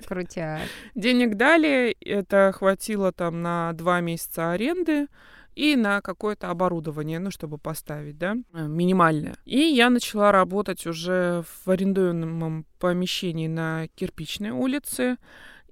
крутяк. 0.08 0.62
Денег 0.96 1.36
дали, 1.36 1.96
это 2.01 2.51
хватило 2.56 3.12
там 3.12 3.41
на 3.41 3.74
два 3.74 4.01
месяца 4.01 4.51
аренды 4.51 5.08
и 5.56 5.75
на 5.75 6.01
какое-то 6.01 6.51
оборудование, 6.51 7.17
ну, 7.17 7.32
чтобы 7.32 7.58
поставить, 7.58 8.17
да, 8.20 8.38
э, 8.53 8.67
минимальное. 8.67 9.36
И 9.46 9.58
я 9.60 9.89
начала 9.89 10.32
работать 10.32 10.86
уже 10.86 11.44
в 11.65 11.70
арендуемом 11.70 12.65
помещении 12.79 13.48
на 13.48 13.88
кирпичной 13.96 14.51
улице 14.51 15.17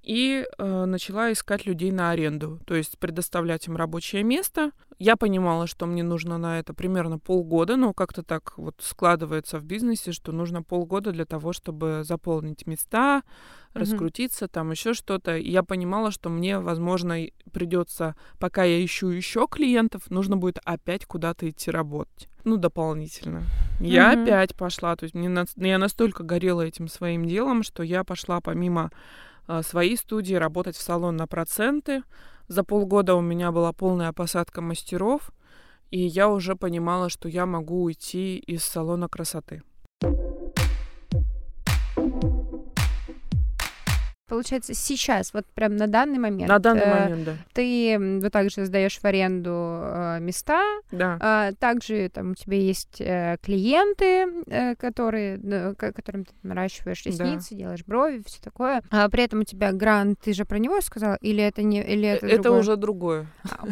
и 0.06 0.46
э, 0.58 0.86
начала 0.86 1.32
искать 1.32 1.66
людей 1.66 1.92
на 1.92 2.12
аренду, 2.12 2.60
то 2.66 2.76
есть 2.76 3.00
предоставлять 3.00 3.68
им 3.68 3.76
рабочее 3.76 4.24
место. 4.24 4.72
Я 5.00 5.16
понимала, 5.16 5.66
что 5.66 5.88
мне 5.88 6.04
нужно 6.04 6.38
на 6.38 6.60
это 6.60 6.74
примерно 6.74 7.18
полгода, 7.18 7.76
но 7.76 7.92
как-то 7.92 8.22
так 8.22 8.58
вот 8.58 8.76
складывается 8.82 9.60
в 9.60 9.64
бизнесе, 9.64 10.12
что 10.12 10.32
нужно 10.32 10.62
полгода 10.62 11.12
для 11.12 11.26
того, 11.26 11.54
чтобы 11.54 12.02
заполнить 12.04 12.68
места, 12.68 13.24
Мгм. 13.74 13.82
раскрутиться, 13.82 14.48
там 14.48 14.72
еще 14.72 14.94
что-то. 14.94 15.38
И 15.38 15.50
я 15.50 15.64
понимала, 15.64 16.12
что 16.12 16.30
мне, 16.30 16.60
возможно, 16.60 17.18
придется, 17.52 18.16
пока 18.40 18.64
я 18.64 18.86
ищу 18.86 19.10
еще 19.10 19.48
клиентов, 19.50 20.10
нужно 20.12 20.38
будет 20.38 20.60
опять 20.64 21.06
куда-то 21.06 21.50
идти 21.50 21.72
работать. 21.72 22.30
Ну, 22.44 22.58
дополнительно. 22.58 23.44
Я 23.82 24.12
Мгм. 24.12 24.22
опять 24.24 24.56
пошла. 24.56 24.96
То 24.96 25.06
есть 25.06 25.16
мне 25.16 25.30
я 25.58 25.78
настолько 25.80 26.24
горела 26.24 26.62
этим 26.62 26.88
своим 26.88 27.26
делом, 27.26 27.64
что 27.64 27.82
я 27.84 28.04
пошла 28.04 28.40
помимо 28.40 28.92
а, 29.48 29.64
своей 29.64 29.98
студии 29.98 30.36
работать 30.36 30.76
в 30.76 30.82
салон 30.82 31.16
на 31.16 31.28
проценты. 31.28 32.04
За 32.48 32.64
полгода 32.64 33.16
у 33.16 33.22
меня 33.22 33.52
была 33.52 33.74
полная 33.74 34.14
посадка 34.14 34.62
мастеров, 34.62 35.32
и 35.92 36.00
я 36.00 36.30
уже 36.30 36.56
понимала, 36.56 37.10
что 37.10 37.28
я 37.28 37.46
могу 37.46 37.84
уйти 37.84 38.38
из 38.38 38.64
салона 38.64 39.08
красоты. 39.10 39.64
Получается, 44.30 44.74
сейчас, 44.74 45.34
вот 45.36 45.46
прям 45.54 45.76
на 45.76 45.86
данный 45.86 46.18
момент, 46.18 46.50
На 46.50 46.58
данный 46.58 46.82
э, 46.82 46.90
момент, 47.10 47.24
да. 47.26 47.36
ты 47.54 48.20
вот 48.24 48.32
также 48.34 48.66
сдаешь 48.66 48.98
в 48.98 49.06
аренду 49.06 49.52
э, 49.54 50.18
места, 50.20 50.64
Да. 50.92 51.18
а, 51.22 51.52
также 51.60 52.10
там 52.10 52.32
у 52.32 52.34
тебя 52.34 52.58
есть 52.58 53.00
э, 53.00 53.38
клиенты, 53.44 54.26
э, 54.48 54.76
которые, 54.78 55.38
ко- 55.76 55.94
которым 55.94 56.26
ты 56.26 56.32
наращиваешь 56.42 57.04
Да. 57.04 57.10
ресницы, 57.12 57.54
делаешь 57.54 57.84
брови, 57.86 58.24
все 58.26 58.42
такое. 58.42 58.82
А 58.90 59.08
при 59.10 59.24
этом 59.26 59.42
у 59.42 59.44
тебя 59.44 59.72
грант, 59.72 60.18
ты 60.24 60.34
же 60.34 60.44
про 60.46 60.58
него 60.58 60.82
сказала, 60.82 61.20
или 61.22 61.44
это 61.44 61.62
не, 61.62 61.84
или 61.84 62.08
это, 62.08 62.26
Это 62.26 62.42
другое? 62.42 62.60
уже 62.62 62.76
другое. 62.78 63.28
А, 63.52 63.68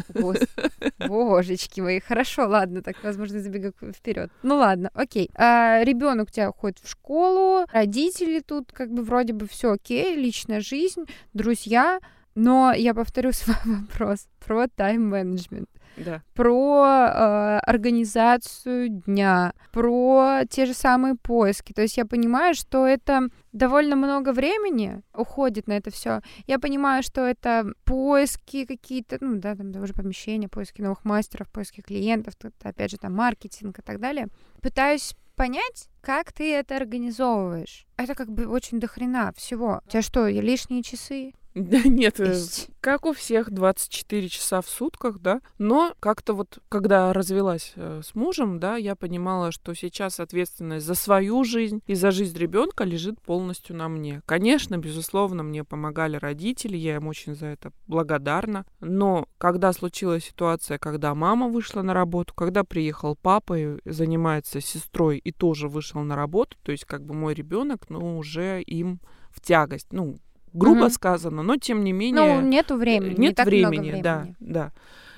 Божечки 1.08 1.80
мои, 1.80 1.98
хорошо, 1.98 2.46
ладно, 2.46 2.80
так, 2.80 2.94
возможно, 3.02 3.40
забегу 3.40 3.72
вперед. 3.92 4.30
Ну 4.44 4.56
ладно, 4.58 4.90
окей. 4.94 5.28
ребенок 5.36 6.28
у 6.28 6.32
тебя 6.32 6.52
ходит 6.52 6.78
в 6.78 6.88
школу, 6.88 7.66
родители 7.72 8.38
тут 8.38 8.70
как 8.72 8.90
бы 8.92 9.02
вроде 9.02 9.32
бы 9.32 9.48
все 9.48 9.72
окей, 9.72 10.14
личная 10.44 10.60
жизнь, 10.60 11.04
друзья, 11.32 12.00
но 12.34 12.72
я 12.72 12.94
повторю 12.94 13.32
свой 13.32 13.56
вопрос 13.64 14.26
про 14.44 14.66
тайм-менеджмент 14.68 15.68
Да. 15.96 16.22
про 16.34 16.84
э, 16.84 17.58
организацию 17.60 18.88
дня, 18.88 19.52
про 19.72 20.40
те 20.50 20.66
же 20.66 20.74
самые 20.74 21.14
поиски. 21.14 21.72
То 21.72 21.82
есть 21.82 21.96
я 21.96 22.04
понимаю, 22.04 22.54
что 22.54 22.86
это 22.86 23.28
довольно 23.52 23.96
много 23.96 24.32
времени 24.32 25.00
уходит 25.14 25.66
на 25.68 25.72
это 25.74 25.90
все. 25.90 26.20
Я 26.46 26.58
понимаю, 26.58 27.02
что 27.02 27.22
это 27.22 27.72
поиски 27.84 28.66
какие-то, 28.66 29.16
ну 29.20 29.38
да, 29.38 29.54
там 29.54 29.72
того 29.72 29.86
же 29.86 29.94
помещения, 29.94 30.48
поиски 30.48 30.82
новых 30.82 31.04
мастеров, 31.04 31.48
поиски 31.50 31.80
клиентов, 31.80 32.34
опять 32.62 32.90
же 32.90 32.98
там 32.98 33.14
маркетинг 33.14 33.78
и 33.78 33.82
так 33.82 33.98
далее. 34.00 34.26
Пытаюсь 34.60 35.14
понять, 35.34 35.88
как 36.00 36.32
ты 36.32 36.54
это 36.54 36.76
организовываешь. 36.76 37.86
Это 37.96 38.14
как 38.14 38.30
бы 38.30 38.46
очень 38.46 38.80
дохрена 38.80 39.32
всего. 39.36 39.80
У 39.86 39.90
тебя 39.90 40.02
что, 40.02 40.28
лишние 40.28 40.82
часы? 40.82 41.32
Да 41.54 41.80
нет, 41.84 42.18
э, 42.18 42.34
как 42.80 43.06
у 43.06 43.12
всех 43.12 43.52
24 43.52 44.28
часа 44.28 44.60
в 44.60 44.68
сутках, 44.68 45.20
да. 45.20 45.40
Но 45.58 45.94
как-то 46.00 46.34
вот, 46.34 46.58
когда 46.68 47.12
развелась 47.12 47.72
э, 47.76 48.00
с 48.04 48.16
мужем, 48.16 48.58
да, 48.58 48.76
я 48.76 48.96
понимала, 48.96 49.52
что 49.52 49.72
сейчас 49.74 50.18
ответственность 50.18 50.84
за 50.84 50.96
свою 50.96 51.44
жизнь 51.44 51.80
и 51.86 51.94
за 51.94 52.10
жизнь 52.10 52.36
ребенка 52.36 52.82
лежит 52.82 53.20
полностью 53.20 53.76
на 53.76 53.88
мне. 53.88 54.20
Конечно, 54.26 54.78
безусловно, 54.78 55.44
мне 55.44 55.62
помогали 55.62 56.16
родители, 56.16 56.76
я 56.76 56.96
им 56.96 57.06
очень 57.06 57.36
за 57.36 57.46
это 57.46 57.70
благодарна. 57.86 58.66
Но 58.80 59.28
когда 59.38 59.72
случилась 59.72 60.24
ситуация, 60.24 60.78
когда 60.78 61.14
мама 61.14 61.46
вышла 61.48 61.82
на 61.82 61.94
работу, 61.94 62.34
когда 62.34 62.64
приехал 62.64 63.14
папа 63.14 63.56
и 63.56 63.78
занимается 63.84 64.60
сестрой 64.60 65.18
и 65.18 65.30
тоже 65.30 65.68
вышел 65.68 66.00
на 66.00 66.16
работу, 66.16 66.56
то 66.64 66.72
есть 66.72 66.84
как 66.84 67.04
бы 67.04 67.14
мой 67.14 67.32
ребенок, 67.34 67.88
ну, 67.90 68.18
уже 68.18 68.60
им 68.62 69.00
в 69.30 69.40
тягость, 69.40 69.92
ну, 69.92 70.18
грубо 70.54 70.84
угу. 70.84 70.90
сказано, 70.90 71.42
но 71.42 71.56
тем 71.56 71.84
не 71.84 71.92
менее... 71.92 72.40
Ну, 72.40 72.48
нету 72.48 72.76
времени. 72.76 73.14
Нет 73.18 73.38
не 73.38 73.44
времени, 73.44 73.80
времени, 73.80 74.02
да, 74.02 74.26
да. 74.40 74.72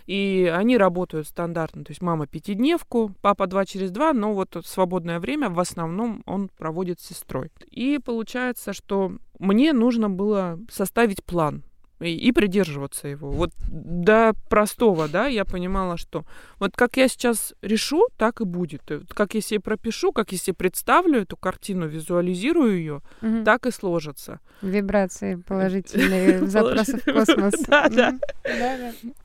И 0.07 0.53
они 0.55 0.79
работают 0.79 1.27
стандартно. 1.27 1.85
То 1.85 1.91
есть 1.91 2.01
мама 2.01 2.27
пятидневку, 2.27 3.13
папа 3.21 3.47
два 3.47 3.65
через 3.65 3.91
два, 3.91 4.13
но 4.13 4.35
вот 4.35 4.57
свободное 4.65 5.21
время 5.21 5.51
в 5.51 5.59
основном 5.59 6.23
он 6.27 6.49
проводит 6.57 7.01
с 7.01 7.09
сестрой. 7.09 7.51
И 7.71 7.99
получается, 7.99 8.73
что 8.73 9.13
мне 9.39 9.73
нужно 9.73 10.09
было 10.09 10.59
составить 10.71 11.25
план 11.25 11.63
и, 12.01 12.15
и 12.15 12.33
придерживаться 12.33 13.09
его. 13.09 13.31
Вот 13.31 13.51
до 13.69 14.35
простого, 14.49 15.09
да, 15.09 15.27
я 15.27 15.45
понимала, 15.45 15.97
что 15.97 16.25
вот 16.59 16.77
как 16.77 16.97
я 16.97 17.09
сейчас 17.09 17.55
решу, 17.63 18.07
так 18.17 18.41
и 18.41 18.45
будет. 18.45 18.83
Как 19.15 19.35
я 19.35 19.41
себе 19.41 19.61
пропишу, 19.61 20.13
как 20.13 20.33
я 20.33 20.39
себе 20.39 20.55
представлю 20.55 21.23
эту 21.23 21.37
картину, 21.37 21.87
визуализирую 21.87 22.79
ее, 22.79 23.03
угу. 23.23 23.45
так 23.45 23.67
и 23.67 23.71
сложится. 23.71 24.41
Вибрации 24.63 25.37
положительные, 25.37 26.47
запросы 26.47 26.99
в 27.07 27.13
космос. 27.13 27.55
Да, 27.67 27.89
да. 27.89 28.19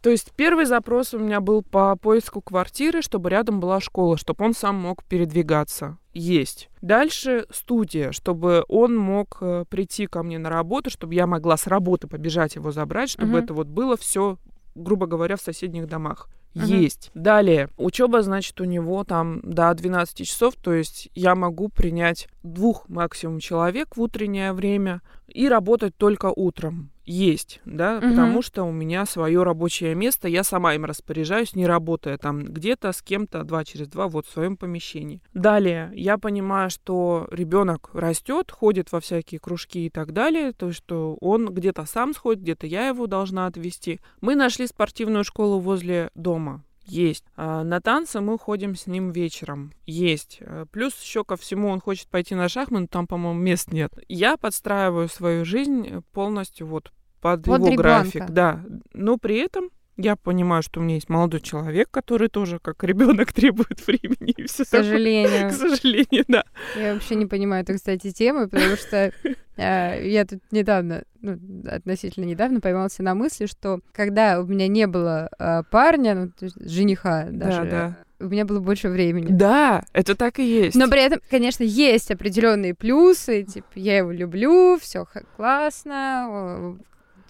То 0.02 0.10
есть 0.10 0.32
первый 0.36 0.66
запрос 0.66 1.14
у 1.14 1.20
меня 1.20 1.42
был 1.42 1.62
по 1.62 1.96
поиску 1.96 2.42
квартиры, 2.42 3.02
чтобы 3.02 3.30
рядом 3.30 3.60
была 3.60 3.80
школа, 3.80 4.18
чтобы 4.18 4.44
он 4.46 4.54
сам 4.54 4.76
мог 4.76 5.04
передвигаться 5.04 5.98
есть. 6.14 6.70
Дальше 6.82 7.46
студия, 7.52 8.12
чтобы 8.12 8.64
он 8.68 8.96
мог 8.96 9.38
э, 9.42 9.66
прийти 9.70 10.08
ко 10.08 10.24
мне 10.24 10.40
на 10.40 10.50
работу, 10.50 10.90
чтобы 10.90 11.14
я 11.14 11.28
могла 11.28 11.58
с 11.58 11.68
работы 11.68 12.08
побежать 12.08 12.56
его 12.56 12.72
забрать, 12.72 13.10
чтобы 13.10 13.34
uh-huh. 13.34 13.44
это 13.44 13.54
вот 13.54 13.68
было 13.68 13.98
все, 13.98 14.38
грубо 14.76 15.06
говоря, 15.06 15.36
в 15.36 15.42
соседних 15.42 15.88
домах. 15.88 16.28
Uh-huh. 16.54 16.66
Есть. 16.66 17.12
Далее, 17.14 17.70
учеба, 17.78 18.22
значит, 18.24 18.60
у 18.60 18.66
него 18.66 19.04
там 19.06 19.40
до 19.42 19.74
12 19.74 20.28
часов, 20.28 20.56
то 20.56 20.74
есть 20.74 21.10
я 21.16 21.34
могу 21.36 21.70
принять 21.70 22.28
двух 22.44 22.90
максимум 22.90 23.40
человек 23.40 23.96
в 23.96 24.02
утреннее 24.02 24.54
время 24.54 25.02
и 25.28 25.48
работать 25.48 25.96
только 25.96 26.32
утром 26.36 26.92
есть, 27.06 27.62
да, 27.66 27.98
угу. 27.98 28.10
потому 28.10 28.42
что 28.42 28.64
у 28.64 28.72
меня 28.72 29.06
свое 29.06 29.44
рабочее 29.44 29.96
место, 29.96 30.28
я 30.28 30.44
сама 30.44 30.76
им 30.76 30.86
распоряжаюсь, 30.86 31.56
не 31.56 31.66
работая 31.66 32.18
там 32.18 32.46
где-то 32.46 32.92
с 32.92 33.02
кем-то 33.02 33.44
два 33.44 33.64
через 33.66 33.88
два 33.88 34.08
вот 34.08 34.26
в 34.26 34.32
своем 34.32 34.56
помещении. 34.56 35.22
Далее, 35.34 35.92
я 35.94 36.18
понимаю, 36.18 36.70
что 36.70 37.28
ребенок 37.32 37.90
растет, 37.94 38.52
ходит 38.52 38.92
во 38.92 39.00
всякие 39.00 39.40
кружки 39.40 39.88
и 39.88 39.90
так 39.90 40.14
далее, 40.14 40.54
то 40.54 40.72
что 40.72 41.18
он 41.22 41.48
где-то 41.54 41.86
сам 41.86 42.14
сходит, 42.14 42.44
где-то 42.44 42.68
я 42.68 42.88
его 42.88 43.08
должна 43.08 43.48
отвезти. 43.48 44.00
Мы 44.22 44.36
нашли 44.36 44.68
спортивную 44.68 45.24
школу 45.24 45.60
возле 45.60 46.12
дома. 46.16 46.64
Есть. 46.86 47.26
А 47.36 47.64
на 47.64 47.82
танцы 47.82 48.22
мы 48.22 48.38
ходим 48.38 48.76
с 48.76 48.88
ним 48.88 49.12
вечером. 49.12 49.74
Есть. 49.86 50.40
А 50.42 50.66
плюс 50.66 51.00
еще 51.02 51.24
ко 51.24 51.38
всему 51.38 51.70
он 51.70 51.80
хочет 51.80 52.08
пойти 52.08 52.36
на 52.36 52.50
шахматы, 52.50 52.82
но 52.82 52.88
там, 52.88 53.08
по-моему, 53.08 53.40
мест 53.40 53.72
нет. 53.72 53.94
Я 54.08 54.38
подстраиваю 54.38 55.08
свою 55.08 55.46
жизнь 55.46 56.04
полностью 56.12 56.68
вот 56.68 56.92
под, 57.22 57.44
под 57.44 57.60
его 57.60 57.68
ребенка. 57.68 57.82
график, 57.82 58.30
да. 58.30 58.64
Но 58.94 59.18
при 59.18 59.38
этом 59.38 59.70
я 60.04 60.16
понимаю, 60.16 60.64
что 60.64 60.80
у 60.80 60.84
меня 60.84 60.96
есть 60.96 61.10
молодой 61.10 61.42
человек, 61.42 61.90
который 61.92 62.28
тоже 62.28 62.60
как 62.60 62.84
ребенок 62.84 63.34
требует 63.34 63.86
времени 63.86 64.34
и 64.38 64.46
все. 64.46 64.64
К 64.64 64.68
сожалению. 64.68 65.50
К 65.50 65.54
сожалению, 65.54 66.26
да. 66.28 66.44
Я 66.76 66.94
вообще 66.94 67.16
не 67.16 67.26
понимаю 67.26 67.64
эту, 67.64 67.76
кстати, 67.76 68.12
тему, 68.12 68.50
потому 68.50 68.76
что 68.76 69.12
э, 69.58 70.10
я 70.10 70.26
тут 70.26 70.42
недавно, 70.52 71.04
ну, 71.22 71.38
относительно 71.68 72.26
недавно 72.26 72.60
поймался 72.60 73.04
на 73.04 73.16
мысли, 73.16 73.46
что 73.46 73.80
когда 73.94 74.42
у 74.42 74.46
меня 74.46 74.68
не 74.68 74.88
было 74.88 75.30
э, 75.38 75.64
парня, 75.70 76.16
ну, 76.16 76.28
то 76.30 76.46
есть 76.46 76.70
жениха 76.70 77.28
даже, 77.30 77.64
да, 77.64 77.70
да 77.70 77.98
у 78.22 78.30
меня 78.30 78.46
было 78.46 78.60
больше 78.60 78.90
времени. 78.90 79.28
Да, 79.30 79.84
это 79.94 80.16
так 80.16 80.40
и 80.40 80.44
есть. 80.44 80.76
Но 80.76 80.88
при 80.88 81.02
этом, 81.04 81.20
конечно, 81.30 81.64
есть 81.64 82.12
определенные 82.12 82.74
плюсы, 82.74 83.44
типа 83.44 83.68
я 83.76 83.98
его 83.98 84.12
люблю, 84.12 84.78
все 84.80 85.06
классно, 85.36 86.78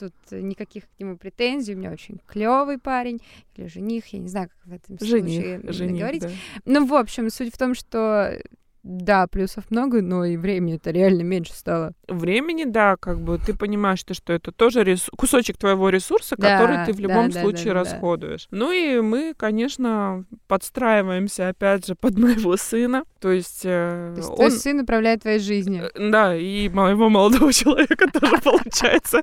тут 0.09 0.13
никаких 0.31 0.85
к 0.85 0.99
нему 0.99 1.17
претензий, 1.17 1.75
у 1.75 1.77
меня 1.77 1.91
очень 1.91 2.19
клевый 2.25 2.77
парень 2.77 3.21
или 3.55 3.67
жених, 3.67 4.07
я 4.07 4.19
не 4.19 4.27
знаю, 4.27 4.49
как 4.49 4.65
в 4.65 4.73
этом 4.73 4.97
жених, 4.99 5.41
случае 5.41 5.71
жених, 5.71 5.99
говорить. 5.99 6.21
Да. 6.23 6.29
Ну, 6.65 6.85
в 6.85 6.93
общем, 6.93 7.29
суть 7.29 7.53
в 7.53 7.57
том, 7.57 7.75
что 7.75 8.41
да, 8.83 9.27
плюсов 9.27 9.65
много, 9.69 10.01
но 10.01 10.25
и 10.25 10.37
времени-то 10.37 10.91
реально 10.91 11.21
меньше 11.21 11.53
стало. 11.53 11.93
Времени, 12.07 12.63
да, 12.65 12.97
как 12.97 13.19
бы 13.19 13.37
ты 13.37 13.55
понимаешь, 13.55 13.99
что, 13.99 14.13
что 14.13 14.33
это 14.33 14.51
тоже 14.51 14.83
рес... 14.83 15.09
кусочек 15.15 15.57
твоего 15.57 15.89
ресурса, 15.89 16.35
да, 16.37 16.57
который 16.57 16.85
ты 16.85 16.93
в 16.93 16.99
любом 16.99 17.29
да, 17.29 17.41
случае 17.41 17.73
да, 17.73 17.73
да, 17.73 17.79
расходуешь. 17.79 18.47
Да. 18.49 18.57
Ну 18.57 18.71
и 18.71 19.01
мы, 19.01 19.33
конечно, 19.37 20.25
подстраиваемся, 20.47 21.49
опять 21.49 21.85
же, 21.85 21.95
под 21.95 22.17
моего 22.17 22.57
сына. 22.57 23.03
То 23.19 23.31
есть, 23.31 23.61
э, 23.65 24.13
То 24.15 24.17
есть 24.17 24.29
он... 24.29 24.35
твой 24.35 24.51
сын 24.51 24.79
управляет 24.79 25.21
твоей 25.21 25.39
жизнью. 25.39 25.89
Э, 25.93 26.09
да, 26.09 26.35
и 26.35 26.69
моего 26.69 27.09
молодого 27.09 27.53
человека 27.53 28.07
тоже 28.11 28.37
получается. 28.43 29.21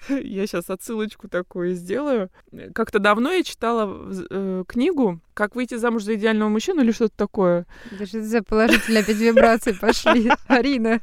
я 0.08 0.46
сейчас 0.46 0.70
отсылочку 0.70 1.28
такую 1.28 1.74
сделаю. 1.74 2.30
Как-то 2.74 2.98
давно 2.98 3.32
я 3.32 3.42
читала 3.42 4.08
э, 4.30 4.64
книгу 4.66 5.20
«Как 5.34 5.54
выйти 5.54 5.74
замуж 5.76 6.04
за 6.04 6.14
идеального 6.14 6.48
мужчину» 6.48 6.82
или 6.82 6.92
что-то 6.92 7.16
такое. 7.16 7.66
Это 7.92 8.06
что 8.06 8.22
за 8.22 8.42
положительные 8.42 9.02
опять 9.02 9.16
вибрации 9.16 9.72
пошли, 9.72 10.30
Арина? 10.48 11.00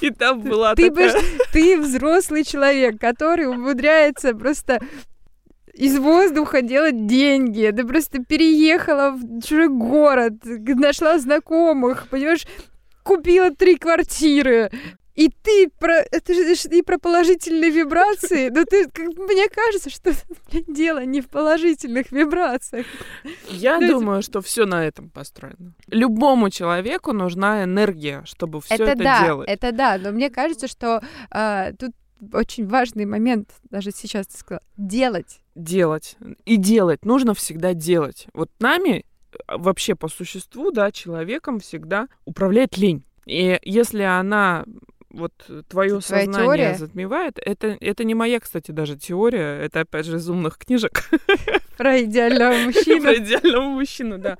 И 0.00 0.10
там 0.10 0.40
была 0.40 0.74
ты 0.74 0.90
такая... 0.90 1.20
Ты 1.52 1.80
взрослый 1.80 2.44
человек, 2.44 3.00
который 3.00 3.46
умудряется 3.46 4.34
просто 4.34 4.80
из 5.74 5.96
воздуха 5.98 6.62
делать 6.62 7.06
деньги. 7.06 7.72
Ты 7.74 7.86
просто 7.86 8.22
переехала 8.24 9.10
в 9.10 9.42
чужой 9.42 9.68
город, 9.68 10.34
нашла 10.44 11.18
знакомых, 11.18 12.08
понимаешь, 12.08 12.46
купила 13.04 13.50
три 13.50 13.76
квартиры, 13.76 14.70
и 15.18 15.30
ты 15.30 15.68
про... 15.80 15.94
Это 16.12 16.32
же 16.32 16.54
и 16.70 16.80
про 16.80 16.96
положительные 16.96 17.70
вибрации. 17.70 18.50
Но 18.50 18.64
ты, 18.64 18.88
как, 18.88 19.08
мне 19.16 19.48
кажется, 19.48 19.90
что 19.90 20.12
дело 20.68 21.04
не 21.04 21.20
в 21.20 21.28
положительных 21.28 22.12
вибрациях. 22.12 22.86
Я 23.48 23.80
ну, 23.80 23.88
думаю, 23.88 24.22
что 24.22 24.40
все 24.40 24.64
на 24.64 24.86
этом 24.86 25.10
построено. 25.10 25.74
Любому 25.88 26.50
человеку 26.50 27.12
нужна 27.12 27.64
энергия, 27.64 28.22
чтобы 28.26 28.60
все 28.60 28.74
это, 28.74 28.84
это 28.84 29.02
да, 29.02 29.24
делать. 29.24 29.48
Это 29.48 29.72
да, 29.72 29.98
но 29.98 30.12
мне 30.12 30.30
кажется, 30.30 30.68
что 30.68 31.02
а, 31.32 31.72
тут 31.72 31.90
очень 32.32 32.68
важный 32.68 33.04
момент, 33.04 33.50
даже 33.70 33.90
сейчас 33.90 34.28
ты 34.28 34.38
сказала, 34.38 34.62
делать. 34.76 35.40
Делать. 35.56 36.16
И 36.44 36.56
делать. 36.56 37.04
Нужно 37.04 37.34
всегда 37.34 37.74
делать. 37.74 38.28
Вот 38.34 38.50
нами 38.60 39.04
а, 39.48 39.58
вообще 39.58 39.96
по 39.96 40.06
существу, 40.06 40.70
да, 40.70 40.92
человеком 40.92 41.58
всегда 41.58 42.06
управляет 42.24 42.78
лень. 42.78 43.02
И 43.26 43.58
если 43.64 44.02
она 44.02 44.64
вот 45.18 45.32
твое 45.68 46.00
Твоя 46.00 46.00
сознание 46.00 46.32
теория? 46.32 46.74
затмевает. 46.74 47.38
Это, 47.44 47.76
это 47.80 48.04
не 48.04 48.14
моя, 48.14 48.40
кстати, 48.40 48.70
даже 48.70 48.96
теория. 48.96 49.60
Это, 49.60 49.80
опять 49.80 50.06
же, 50.06 50.16
из 50.16 50.28
умных 50.28 50.58
книжек. 50.58 51.10
Про 51.76 52.02
идеального 52.02 52.56
мужчину. 52.64 53.02
Про 53.02 53.16
идеального 53.16 53.64
мужчину, 53.64 54.18
да. 54.18 54.38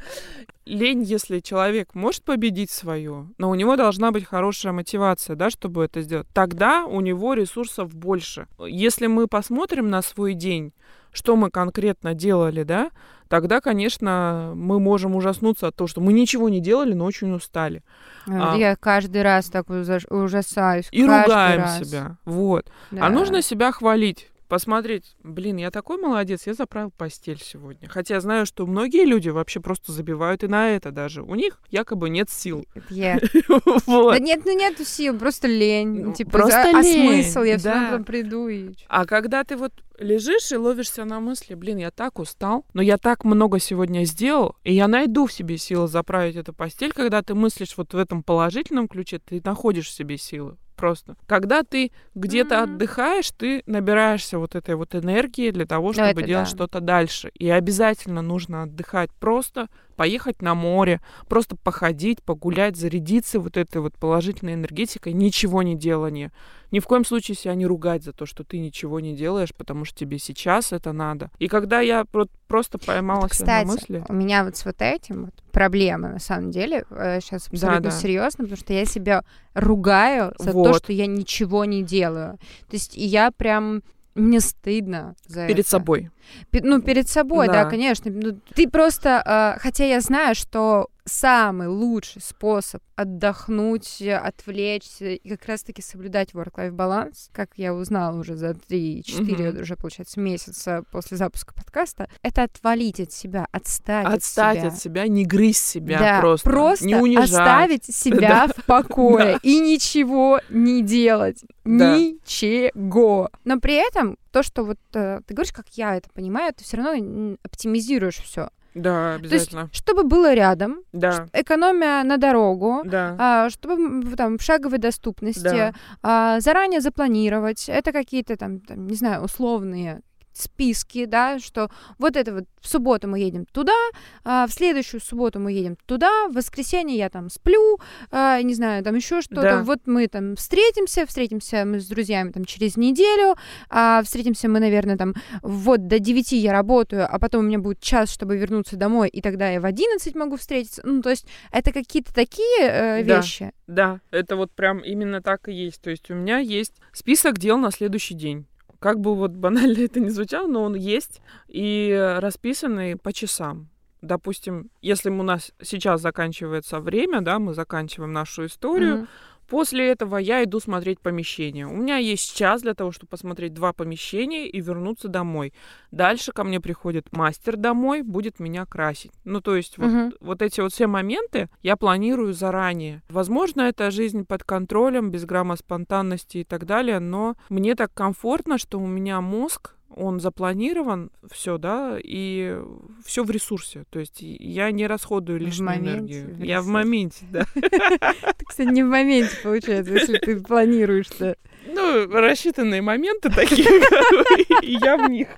Лень, 0.64 1.02
если 1.02 1.40
человек 1.40 1.94
может 1.94 2.24
победить 2.24 2.70
свою, 2.70 3.28
но 3.38 3.50
у 3.50 3.54
него 3.54 3.76
должна 3.76 4.10
быть 4.10 4.24
хорошая 4.24 4.72
мотивация, 4.72 5.34
да, 5.34 5.50
чтобы 5.50 5.84
это 5.84 6.02
сделать. 6.02 6.26
Тогда 6.32 6.84
у 6.84 7.00
него 7.00 7.34
ресурсов 7.34 7.94
больше. 7.94 8.46
Если 8.66 9.06
мы 9.06 9.28
посмотрим 9.28 9.88
на 9.88 10.02
свой 10.02 10.34
день, 10.34 10.72
что 11.12 11.36
мы 11.36 11.50
конкретно 11.50 12.14
делали, 12.14 12.62
да, 12.62 12.90
тогда, 13.28 13.60
конечно, 13.60 14.52
мы 14.54 14.80
можем 14.80 15.14
ужаснуться 15.16 15.68
от 15.68 15.76
того, 15.76 15.88
что 15.88 16.00
мы 16.00 16.12
ничего 16.12 16.48
не 16.48 16.60
делали, 16.60 16.94
но 16.94 17.04
очень 17.04 17.32
устали. 17.34 17.82
А, 18.26 18.56
Я 18.56 18.76
каждый 18.76 19.22
раз 19.22 19.46
так 19.46 19.66
ужасаюсь. 19.70 20.88
И 20.90 21.02
ругаем 21.02 21.60
раз. 21.60 21.78
себя. 21.80 22.16
Вот. 22.24 22.66
А 22.90 22.94
да. 22.94 23.06
А 23.06 23.10
нужно 23.10 23.42
себя 23.42 23.72
хвалить. 23.72 24.28
Посмотреть, 24.48 25.16
блин, 25.22 25.56
я 25.56 25.70
такой 25.70 25.98
молодец, 25.98 26.46
я 26.46 26.54
заправил 26.54 26.90
постель 26.90 27.40
сегодня. 27.42 27.88
Хотя 27.88 28.14
я 28.14 28.20
знаю, 28.20 28.46
что 28.46 28.66
многие 28.66 29.04
люди 29.04 29.28
вообще 29.28 29.60
просто 29.60 29.92
забивают 29.92 30.42
и 30.42 30.48
на 30.48 30.70
это 30.70 30.90
даже. 30.90 31.22
У 31.22 31.34
них 31.34 31.60
якобы 31.70 32.08
нет 32.08 32.30
сил. 32.30 32.64
Yeah. 32.90 33.18
Вот. 33.86 34.12
Да 34.12 34.18
нет, 34.18 34.42
ну 34.44 34.56
нету 34.56 34.84
сил, 34.84 35.18
просто 35.18 35.46
лень. 35.46 36.04
Ну, 36.04 36.12
типа, 36.12 36.30
просто 36.30 36.72
за- 36.72 36.78
а 36.78 36.82
лень, 36.82 37.22
смысл? 37.22 37.42
Я 37.42 37.58
все 37.58 37.64
да. 37.64 37.74
равно 37.74 37.88
потом 37.90 38.04
приду 38.04 38.48
и... 38.48 38.70
А 38.88 39.06
когда 39.06 39.44
ты 39.44 39.56
вот 39.56 39.72
лежишь 39.98 40.52
и 40.52 40.56
ловишься 40.56 41.04
на 41.04 41.20
мысли, 41.20 41.54
блин, 41.54 41.78
я 41.78 41.90
так 41.90 42.18
устал, 42.18 42.64
но 42.74 42.82
я 42.82 42.98
так 42.98 43.24
много 43.24 43.58
сегодня 43.58 44.04
сделал, 44.04 44.56
и 44.64 44.72
я 44.72 44.88
найду 44.88 45.26
в 45.26 45.32
себе 45.32 45.58
силы 45.58 45.88
заправить 45.88 46.36
эту 46.36 46.52
постель, 46.52 46.92
когда 46.92 47.22
ты 47.22 47.34
мыслишь 47.34 47.76
вот 47.76 47.94
в 47.94 47.96
этом 47.96 48.22
положительном 48.22 48.88
ключе, 48.88 49.18
ты 49.18 49.40
находишь 49.44 49.88
в 49.88 49.92
себе 49.92 50.18
силы. 50.18 50.56
Просто. 50.78 51.16
Когда 51.26 51.64
ты 51.64 51.90
где-то 52.14 52.62
Мгм. 52.62 52.74
отдыхаешь, 52.74 53.30
ты 53.36 53.64
набираешься 53.66 54.38
вот 54.38 54.54
этой 54.54 54.76
вот 54.76 54.94
энергии 54.94 55.50
для 55.50 55.66
того, 55.66 55.92
чтобы 55.92 56.10
это 56.10 56.22
делать 56.22 56.48
да. 56.48 56.54
что-то 56.54 56.80
дальше. 56.80 57.32
И 57.34 57.50
обязательно 57.50 58.22
нужно 58.22 58.62
отдыхать. 58.62 59.10
Просто 59.18 59.68
поехать 59.96 60.40
на 60.40 60.54
море, 60.54 61.00
просто 61.28 61.56
походить, 61.56 62.22
погулять, 62.22 62.76
зарядиться 62.76 63.40
вот 63.40 63.56
этой 63.56 63.80
вот 63.80 63.94
положительной 63.94 64.54
энергетикой, 64.54 65.12
ничего 65.12 65.64
не 65.64 65.74
делание. 65.74 66.30
Ни 66.70 66.80
в 66.80 66.86
коем 66.86 67.04
случае 67.04 67.34
себя 67.34 67.54
не 67.54 67.66
ругать 67.66 68.04
за 68.04 68.12
то, 68.12 68.26
что 68.26 68.44
ты 68.44 68.58
ничего 68.58 69.00
не 69.00 69.14
делаешь, 69.16 69.54
потому 69.56 69.84
что 69.84 69.98
тебе 69.98 70.18
сейчас 70.18 70.72
это 70.72 70.92
надо. 70.92 71.30
И 71.38 71.48
когда 71.48 71.80
я 71.80 72.04
просто 72.46 72.78
поймала 72.78 73.22
Вот, 73.22 73.32
себя 73.32 73.62
на 73.64 73.64
Кстати, 73.64 73.66
мысли... 73.92 74.04
у 74.08 74.12
меня 74.12 74.44
вот 74.44 74.56
с 74.56 74.64
вот 74.64 74.76
этим 74.80 75.26
вот 75.26 75.34
проблема, 75.52 76.08
на 76.10 76.18
самом 76.18 76.50
деле, 76.50 76.84
сейчас 76.90 77.48
абсолютно 77.48 77.80
да. 77.80 77.90
серьезно, 77.90 78.44
потому 78.44 78.56
что 78.58 78.72
я 78.74 78.84
себя 78.84 79.22
ругаю 79.54 80.34
за 80.38 80.52
то, 80.52 80.56
Вот. 80.58 80.76
что 80.84 80.92
я 80.92 81.06
ничего 81.06 81.64
не 81.64 81.82
делаю. 81.82 82.32
То 82.68 82.76
есть 82.76 82.96
я 82.96 83.30
прям... 83.30 83.82
Мне 84.14 84.40
стыдно 84.40 85.14
за 85.28 85.46
Перед 85.46 85.60
это. 85.60 85.70
собой. 85.70 86.10
Пе- 86.50 86.60
Ну, 86.60 86.82
перед 86.82 87.08
собой, 87.08 87.46
да, 87.46 87.64
Да. 87.64 87.70
конечно. 87.70 88.10
Ну, 88.10 88.40
ты 88.52 88.68
просто... 88.68 89.22
э, 89.56 89.60
хотя 89.60 89.84
я 89.84 90.00
знаю, 90.00 90.34
что 90.34 90.88
самый 91.08 91.68
лучший 91.68 92.22
способ 92.22 92.82
отдохнуть, 92.96 94.02
отвлечься 94.02 95.10
и 95.10 95.28
как 95.28 95.46
раз-таки 95.46 95.82
соблюдать 95.82 96.32
work-life 96.32 96.72
баланс, 96.72 97.30
как 97.32 97.50
я 97.56 97.74
узнала 97.74 98.18
уже 98.18 98.36
за 98.36 98.50
3-4 98.50 99.50
Мгм. 99.52 99.60
уже, 99.62 99.76
получается, 99.76 100.20
месяца 100.20 100.82
после 100.90 101.16
запуска 101.16 101.54
подкаста, 101.54 102.08
это 102.22 102.42
отвалить 102.44 103.00
от 103.00 103.12
себя, 103.12 103.46
отстать, 103.52 104.06
Отстать 104.06 104.58
от 104.58 104.62
себя. 104.62 104.68
от 104.72 104.78
себя, 104.78 105.08
не 105.08 105.24
грызть 105.24 105.64
себя 105.64 105.98
да, 105.98 106.38
просто. 106.42 106.84
не 106.86 106.96
унижать. 106.96 107.30
оставить 107.30 107.84
себя 107.84 108.48
в 108.56 108.64
покое 108.64 109.34
Да. 109.34 109.38
и 109.42 109.58
ничего 109.60 110.40
не 110.50 110.82
делать. 110.82 111.42
Да. 111.64 111.96
Ничего. 111.98 113.30
Но 113.44 113.60
при 113.60 113.74
этом 113.74 114.16
то, 114.32 114.42
что 114.42 114.64
вот 114.64 114.78
э, 114.94 115.20
ты 115.26 115.34
говоришь, 115.34 115.52
как 115.52 115.66
я 115.72 115.96
это 115.96 116.08
понимаю, 116.10 116.52
ты 116.54 116.64
все 116.64 116.76
равно 116.78 117.36
оптимизируешь 117.42 118.16
все. 118.16 118.50
Да, 118.78 119.16
То 119.18 119.22
есть, 119.24 119.32
обязательно. 119.32 119.68
чтобы 119.72 120.04
было 120.04 120.34
рядом, 120.34 120.78
Да, 120.92 121.26
экономия 121.32 122.02
на 122.04 122.16
дорогу, 122.16 122.82
да. 122.84 123.16
а, 123.18 123.50
чтобы 123.50 124.16
там 124.16 124.38
в 124.38 124.42
шаговой 124.42 124.78
доступности, 124.78 125.42
Да. 125.42 125.72
а, 126.02 126.40
заранее 126.40 126.80
запланировать. 126.80 127.68
Это 127.68 127.92
какие-то 127.92 128.36
там, 128.36 128.60
там, 128.60 128.86
не 128.86 128.94
знаю, 128.94 129.22
условные 129.24 130.00
списки, 130.40 131.04
да, 131.04 131.38
что 131.38 131.70
вот 131.98 132.16
это 132.16 132.34
вот 132.34 132.44
в 132.60 132.68
субботу 132.68 133.08
мы 133.08 133.20
едем 133.20 133.46
туда, 133.46 133.76
а 134.24 134.46
в 134.46 134.50
следующую 134.52 135.00
субботу 135.00 135.38
мы 135.40 135.52
едем 135.52 135.76
туда, 135.86 136.28
в 136.28 136.34
воскресенье 136.34 136.96
я 136.96 137.08
там 137.10 137.30
сплю, 137.30 137.78
а, 138.10 138.40
не 138.42 138.54
знаю, 138.54 138.82
там 138.84 138.94
еще 138.96 139.20
что-то. 139.22 139.42
Да. 139.42 139.62
Вот 139.62 139.80
мы 139.86 140.08
там 140.08 140.36
встретимся, 140.36 141.06
встретимся 141.06 141.64
мы 141.64 141.80
с 141.80 141.86
друзьями 141.86 142.30
там 142.32 142.44
через 142.44 142.76
неделю, 142.76 143.36
а 143.70 144.02
встретимся 144.02 144.48
мы, 144.48 144.60
наверное, 144.60 144.96
там 144.96 145.14
вот 145.42 145.86
до 145.86 145.98
9 145.98 146.32
я 146.32 146.52
работаю, 146.52 147.06
а 147.08 147.18
потом 147.18 147.44
у 147.44 147.48
меня 147.48 147.58
будет 147.58 147.80
час, 147.80 148.10
чтобы 148.12 148.36
вернуться 148.36 148.76
домой, 148.76 149.08
и 149.08 149.20
тогда 149.20 149.50
я 149.50 149.60
в 149.60 149.64
11 149.64 150.14
могу 150.14 150.36
встретиться. 150.36 150.82
Ну, 150.84 151.02
то 151.02 151.10
есть 151.10 151.26
это 151.52 151.72
какие-то 151.72 152.12
такие 152.12 152.60
э, 152.60 153.04
Да. 153.04 153.16
вещи. 153.20 153.52
Да, 153.66 154.00
это 154.10 154.36
вот 154.36 154.50
прям 154.52 154.78
именно 154.78 155.22
так 155.22 155.48
и 155.48 155.52
есть. 155.52 155.80
То 155.82 155.90
есть 155.90 156.10
у 156.10 156.14
меня 156.14 156.38
есть 156.38 156.74
список 156.92 157.38
дел 157.38 157.58
на 157.58 157.70
следующий 157.70 158.14
день. 158.14 158.46
Как 158.78 159.00
бы 159.00 159.14
вот 159.14 159.32
банально 159.32 159.78
это 159.84 160.00
ни 160.00 160.08
звучало, 160.08 160.46
но 160.46 160.62
он 160.62 160.74
есть 160.74 161.20
и 161.48 162.16
расписанный 162.20 162.96
по 162.96 163.12
часам. 163.12 163.68
Допустим, 164.00 164.70
если 164.80 165.10
у 165.10 165.22
нас 165.24 165.50
сейчас 165.60 166.00
заканчивается 166.00 166.78
время, 166.78 167.20
да, 167.20 167.40
мы 167.40 167.52
заканчиваем 167.52 168.12
нашу 168.12 168.46
историю, 168.46 168.98
Мгм. 168.98 169.08
После 169.48 169.88
этого 169.88 170.18
я 170.18 170.44
иду 170.44 170.60
смотреть 170.60 171.00
помещение. 171.00 171.66
У 171.66 171.74
меня 171.76 171.96
есть 171.96 172.36
час 172.36 172.62
для 172.62 172.74
того, 172.74 172.92
чтобы 172.92 173.08
посмотреть 173.08 173.54
два 173.54 173.72
помещения 173.72 174.46
и 174.46 174.60
вернуться 174.60 175.08
домой. 175.08 175.54
Дальше 175.90 176.32
ко 176.32 176.44
мне 176.44 176.60
приходит 176.60 177.10
мастер 177.16 177.56
домой, 177.56 178.02
будет 178.02 178.40
меня 178.40 178.66
красить. 178.66 179.12
Ну, 179.24 179.40
то 179.40 179.56
есть 179.56 179.78
вот, 179.78 179.86
Мгм. 179.88 180.14
вот 180.20 180.42
эти 180.42 180.60
вот 180.60 180.72
все 180.72 180.86
моменты 180.86 181.48
я 181.62 181.76
планирую 181.76 182.34
заранее. 182.34 183.02
Возможно, 183.08 183.62
это 183.62 183.90
жизнь 183.90 184.26
под 184.26 184.44
контролем, 184.44 185.10
без 185.10 185.24
грамма 185.24 185.56
спонтанности 185.56 186.38
и 186.38 186.44
так 186.44 186.66
далее, 186.66 186.98
но 186.98 187.36
мне 187.48 187.74
так 187.74 187.92
комфортно, 187.94 188.58
что 188.58 188.78
у 188.78 188.86
меня 188.86 189.20
мозг 189.22 189.74
он 189.94 190.20
запланирован, 190.20 191.10
все, 191.30 191.58
да, 191.58 191.98
и 192.02 192.58
все 193.04 193.24
в 193.24 193.30
ресурсе. 193.30 193.84
То 193.90 193.98
есть 193.98 194.18
я 194.20 194.70
не 194.70 194.86
расходую 194.86 195.38
В 195.38 195.42
лишнюю 195.42 195.66
моменте, 195.70 196.20
энергию. 196.20 196.36
в 196.36 196.42
я 196.42 196.60
в 196.62 196.66
моменте, 196.66 197.24
да. 197.30 197.44
Ты, 197.54 198.44
кстати, 198.46 198.68
не 198.68 198.82
в 198.82 198.86
моменте 198.86 199.36
получается, 199.42 199.92
если 199.92 200.18
ты 200.18 200.40
планируешь-то. 200.40 201.36
Ну, 201.66 202.06
рассчитанные 202.10 202.82
моменты 202.82 203.30
такие, 203.30 203.68
и 204.62 204.78
я 204.80 204.96
в 204.96 205.10
них. 205.10 205.28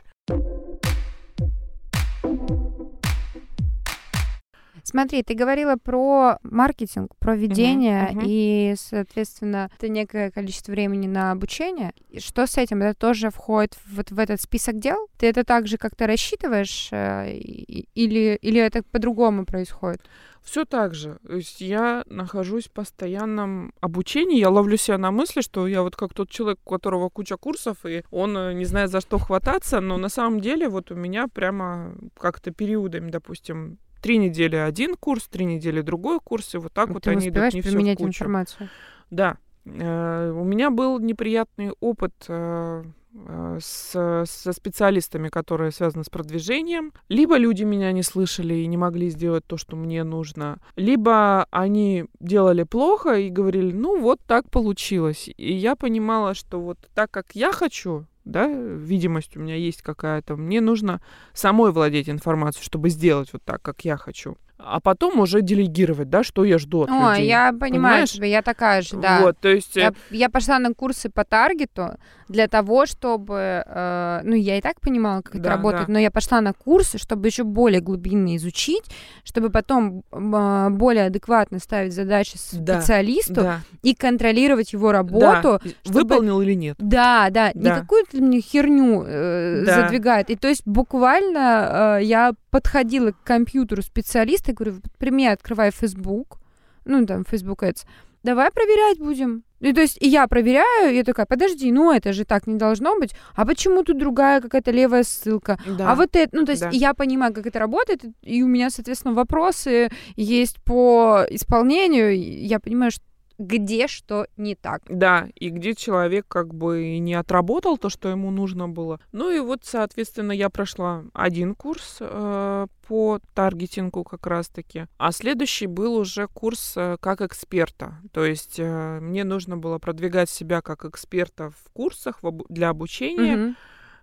Смотри, 4.90 5.22
ты 5.22 5.34
говорила 5.34 5.76
про 5.76 6.38
маркетинг, 6.42 7.14
про 7.20 7.36
ведение 7.36 8.08
мгм. 8.10 8.22
и, 8.24 8.74
соответственно, 8.76 9.70
это 9.78 9.88
некое 9.88 10.32
количество 10.32 10.72
времени 10.72 11.06
на 11.06 11.30
обучение. 11.30 11.92
И 12.08 12.18
что 12.18 12.44
с 12.44 12.58
этим? 12.58 12.82
Это 12.82 12.98
тоже 12.98 13.30
входит 13.30 13.78
вот 13.86 14.10
в 14.10 14.18
этот 14.18 14.40
список 14.40 14.80
дел? 14.80 15.06
Ты 15.16 15.26
это 15.26 15.44
также 15.44 15.78
как-то 15.78 16.08
рассчитываешь 16.08 16.88
э, 16.90 17.30
или, 17.30 18.36
или 18.42 18.60
это 18.60 18.82
по-другому 18.82 19.44
происходит? 19.44 20.02
Все 20.42 20.64
так 20.64 20.94
же. 20.94 21.18
То 21.24 21.36
есть 21.36 21.60
я 21.60 22.02
нахожусь 22.06 22.66
в 22.66 22.72
постоянном 22.72 23.72
обучении. 23.80 24.40
Я 24.40 24.50
ловлю 24.50 24.76
себя 24.76 24.98
на 24.98 25.12
мысли, 25.12 25.40
что 25.40 25.68
я 25.68 25.82
вот 25.82 25.94
как 25.94 26.14
тот 26.14 26.30
человек, 26.30 26.58
у 26.64 26.70
которого 26.70 27.10
куча 27.10 27.36
курсов, 27.36 27.86
и 27.86 28.02
он 28.10 28.36
э, 28.36 28.54
не 28.54 28.64
знает, 28.64 28.90
за 28.90 29.00
что 29.00 29.18
хвататься. 29.18 29.80
Но 29.80 29.98
на 29.98 30.08
самом 30.08 30.40
деле 30.40 30.68
вот 30.68 30.90
у 30.90 30.96
меня 30.96 31.28
прямо 31.28 31.94
как-то 32.18 32.50
периодами, 32.50 33.08
допустим, 33.08 33.78
три 34.00 34.18
недели 34.18 34.56
один 34.56 34.94
курс, 34.94 35.28
три 35.28 35.44
недели 35.44 35.80
другой 35.80 36.20
курс, 36.22 36.54
и 36.54 36.58
вот 36.58 36.72
так 36.72 36.90
вот 36.90 37.06
они 37.06 37.28
идут 37.28 37.54
не 37.54 37.60
все 37.60 37.70
в 37.70 37.72
применять 37.72 37.98
кучу. 37.98 38.08
информацию? 38.08 38.68
Да. 39.10 39.38
Э, 39.64 40.32
У 40.34 40.44
меня 40.44 40.70
был 40.70 40.98
неприятный 40.98 41.72
опыт 41.80 42.14
э, 42.28 42.84
э, 43.14 43.58
с, 43.60 44.24
со 44.26 44.52
специалистами, 44.52 45.28
которые 45.28 45.70
связаны 45.70 46.04
с 46.04 46.08
продвижением. 46.08 46.92
Либо 47.08 47.36
люди 47.36 47.64
меня 47.64 47.92
не 47.92 48.02
слышали 48.02 48.54
и 48.54 48.66
не 48.66 48.76
могли 48.76 49.10
сделать 49.10 49.44
то, 49.46 49.56
что 49.56 49.76
мне 49.76 50.02
нужно, 50.04 50.58
либо 50.76 51.46
они 51.50 52.06
делали 52.20 52.62
плохо 52.62 53.14
и 53.14 53.28
говорили, 53.28 53.72
ну 53.72 54.00
вот 54.00 54.20
так 54.26 54.48
получилось. 54.50 55.28
И 55.36 55.52
я 55.52 55.76
понимала, 55.76 56.34
что 56.34 56.60
вот 56.60 56.78
так, 56.94 57.10
как 57.10 57.32
я 57.34 57.52
хочу, 57.52 58.06
да, 58.30 58.46
видимость 58.48 59.36
у 59.36 59.40
меня 59.40 59.56
есть 59.56 59.82
какая-то, 59.82 60.36
мне 60.36 60.60
нужно 60.60 61.00
самой 61.32 61.72
владеть 61.72 62.08
информацией, 62.08 62.64
чтобы 62.64 62.90
сделать 62.90 63.32
вот 63.32 63.42
так, 63.44 63.62
как 63.62 63.84
я 63.84 63.96
хочу. 63.96 64.36
А 64.62 64.80
потом 64.80 65.18
уже 65.20 65.42
делегировать, 65.42 66.10
да, 66.10 66.22
что 66.22 66.44
я 66.44 66.58
жду 66.58 66.82
от 66.82 66.90
О, 66.90 67.12
людей. 67.14 67.28
я 67.28 67.50
понимаю 67.52 67.60
Понимаешь? 67.60 68.10
тебя, 68.12 68.26
я 68.26 68.42
такая 68.42 68.82
же, 68.82 68.96
да. 68.96 69.20
Вот, 69.22 69.38
то 69.38 69.48
есть... 69.48 69.76
э, 69.76 69.80
Я, 69.80 69.92
я 70.10 70.28
пошла 70.28 70.58
на 70.58 70.74
курсы 70.74 71.08
по 71.08 71.24
таргету 71.24 71.96
для 72.28 72.46
того, 72.46 72.86
чтобы, 72.86 73.64
э, 73.66 74.20
ну, 74.22 74.34
я 74.36 74.58
и 74.58 74.60
так 74.60 74.80
понимала, 74.80 75.22
как 75.22 75.34
это 75.36 75.44
Да, 75.44 75.50
работает, 75.50 75.86
да. 75.88 75.92
но 75.94 75.98
я 75.98 76.10
пошла 76.10 76.40
на 76.40 76.52
курсы, 76.52 76.98
чтобы 76.98 77.26
еще 77.28 77.42
более 77.44 77.80
глубинно 77.80 78.36
изучить, 78.36 78.84
чтобы 79.24 79.50
потом 79.50 80.04
э, 80.12 80.68
более 80.70 81.06
адекватно 81.06 81.58
ставить 81.58 81.92
задачи 81.92 82.38
Да, 82.52 82.80
специалисту 82.80 83.34
Да, 83.34 83.60
и 83.82 83.94
контролировать 83.94 84.72
его 84.72 84.92
работу. 84.92 85.60
да. 85.64 85.70
чтобы- 85.84 86.00
Выполнил 86.00 86.40
или 86.42 86.54
нет? 86.54 86.76
Да, 86.78 87.28
да, 87.30 87.50
не 87.54 87.64
Да. 87.64 87.80
какую-то 87.80 88.18
мне 88.18 88.40
херню 88.40 89.04
э, 89.06 89.64
Да. 89.66 89.82
задвигает. 89.82 90.30
И 90.30 90.36
то 90.36 90.48
есть 90.48 90.62
буквально 90.66 91.98
э, 92.00 92.04
я 92.04 92.32
подходила 92.50 93.12
к 93.12 93.22
компьютеру 93.24 93.80
специалиста 93.82 94.49
и 94.50 94.54
говорю, 94.54 94.74
вот 94.74 94.84
при 94.98 95.10
мне 95.10 95.32
открывай 95.32 95.70
Facebook, 95.70 96.38
ну 96.84 97.04
там 97.06 97.24
Facebook 97.24 97.62
Ads, 97.62 97.84
давай 98.22 98.50
проверять 98.50 98.98
будем. 98.98 99.44
И 99.60 99.74
то 99.74 99.82
есть 99.82 99.98
и 100.00 100.08
я 100.08 100.26
проверяю, 100.26 100.90
и 100.90 100.96
я 100.96 101.04
такая, 101.04 101.26
подожди, 101.26 101.70
ну 101.70 101.92
это 101.92 102.14
же 102.14 102.24
так 102.24 102.46
не 102.46 102.56
должно 102.56 102.98
быть. 102.98 103.14
А 103.34 103.44
почему 103.44 103.82
тут 103.82 103.98
другая 103.98 104.40
какая-то 104.40 104.70
левая 104.70 105.02
ссылка? 105.02 105.58
Да. 105.66 105.92
А 105.92 105.94
вот 105.94 106.16
это, 106.16 106.34
ну 106.34 106.46
то 106.46 106.52
есть 106.52 106.62
Да. 106.62 106.70
я 106.72 106.94
понимаю, 106.94 107.34
как 107.34 107.46
это 107.46 107.58
работает, 107.58 108.02
и 108.22 108.42
у 108.42 108.46
меня, 108.46 108.70
соответственно, 108.70 109.12
вопросы 109.14 109.90
есть 110.16 110.62
по 110.64 111.26
исполнению. 111.28 112.18
Я 112.18 112.58
понимаю, 112.58 112.90
что 112.90 113.04
где 113.40 113.88
что 113.88 114.26
не 114.36 114.54
так. 114.54 114.82
Да, 114.86 115.28
и 115.34 115.48
где 115.48 115.74
человек 115.74 116.26
как 116.28 116.54
бы 116.54 116.98
не 116.98 117.14
отработал 117.14 117.78
то, 117.78 117.88
что 117.88 118.10
ему 118.10 118.30
нужно 118.30 118.68
было. 118.68 119.00
Ну 119.12 119.30
и 119.30 119.40
вот, 119.40 119.60
соответственно, 119.64 120.32
я 120.32 120.50
прошла 120.50 121.04
один 121.14 121.54
курс 121.54 121.96
э, 122.00 122.66
по 122.86 123.18
таргетингу 123.34 124.04
как 124.04 124.26
раз-таки, 124.26 124.86
а 124.98 125.10
следующий 125.10 125.66
был 125.66 125.94
уже 125.96 126.28
курс 126.28 126.74
э, 126.76 126.98
как 127.00 127.22
эксперта. 127.22 127.96
То 128.12 128.26
есть 128.26 128.56
э, 128.58 129.00
мне 129.00 129.24
нужно 129.24 129.56
было 129.56 129.78
продвигать 129.78 130.28
себя 130.28 130.60
как 130.60 130.84
эксперта 130.84 131.50
в 131.50 131.72
курсах 131.72 132.22
в 132.22 132.26
обу- 132.26 132.46
для 132.50 132.68
обучения. 132.68 133.36
Мгм. 133.36 133.56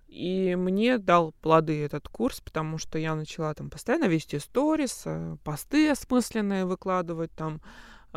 И 0.08 0.56
мне 0.56 0.98
дал 0.98 1.34
плоды 1.42 1.84
этот 1.84 2.08
курс, 2.08 2.40
потому 2.42 2.80
что 2.80 2.98
я 2.98 3.14
начала 3.14 3.54
там 3.54 3.70
постоянно 3.70 4.06
вести 4.06 4.40
сторис, 4.40 5.04
э, 5.06 5.38
посты 5.44 5.92
осмысленные 5.92 6.66
выкладывать, 6.66 7.32
там 7.34 7.62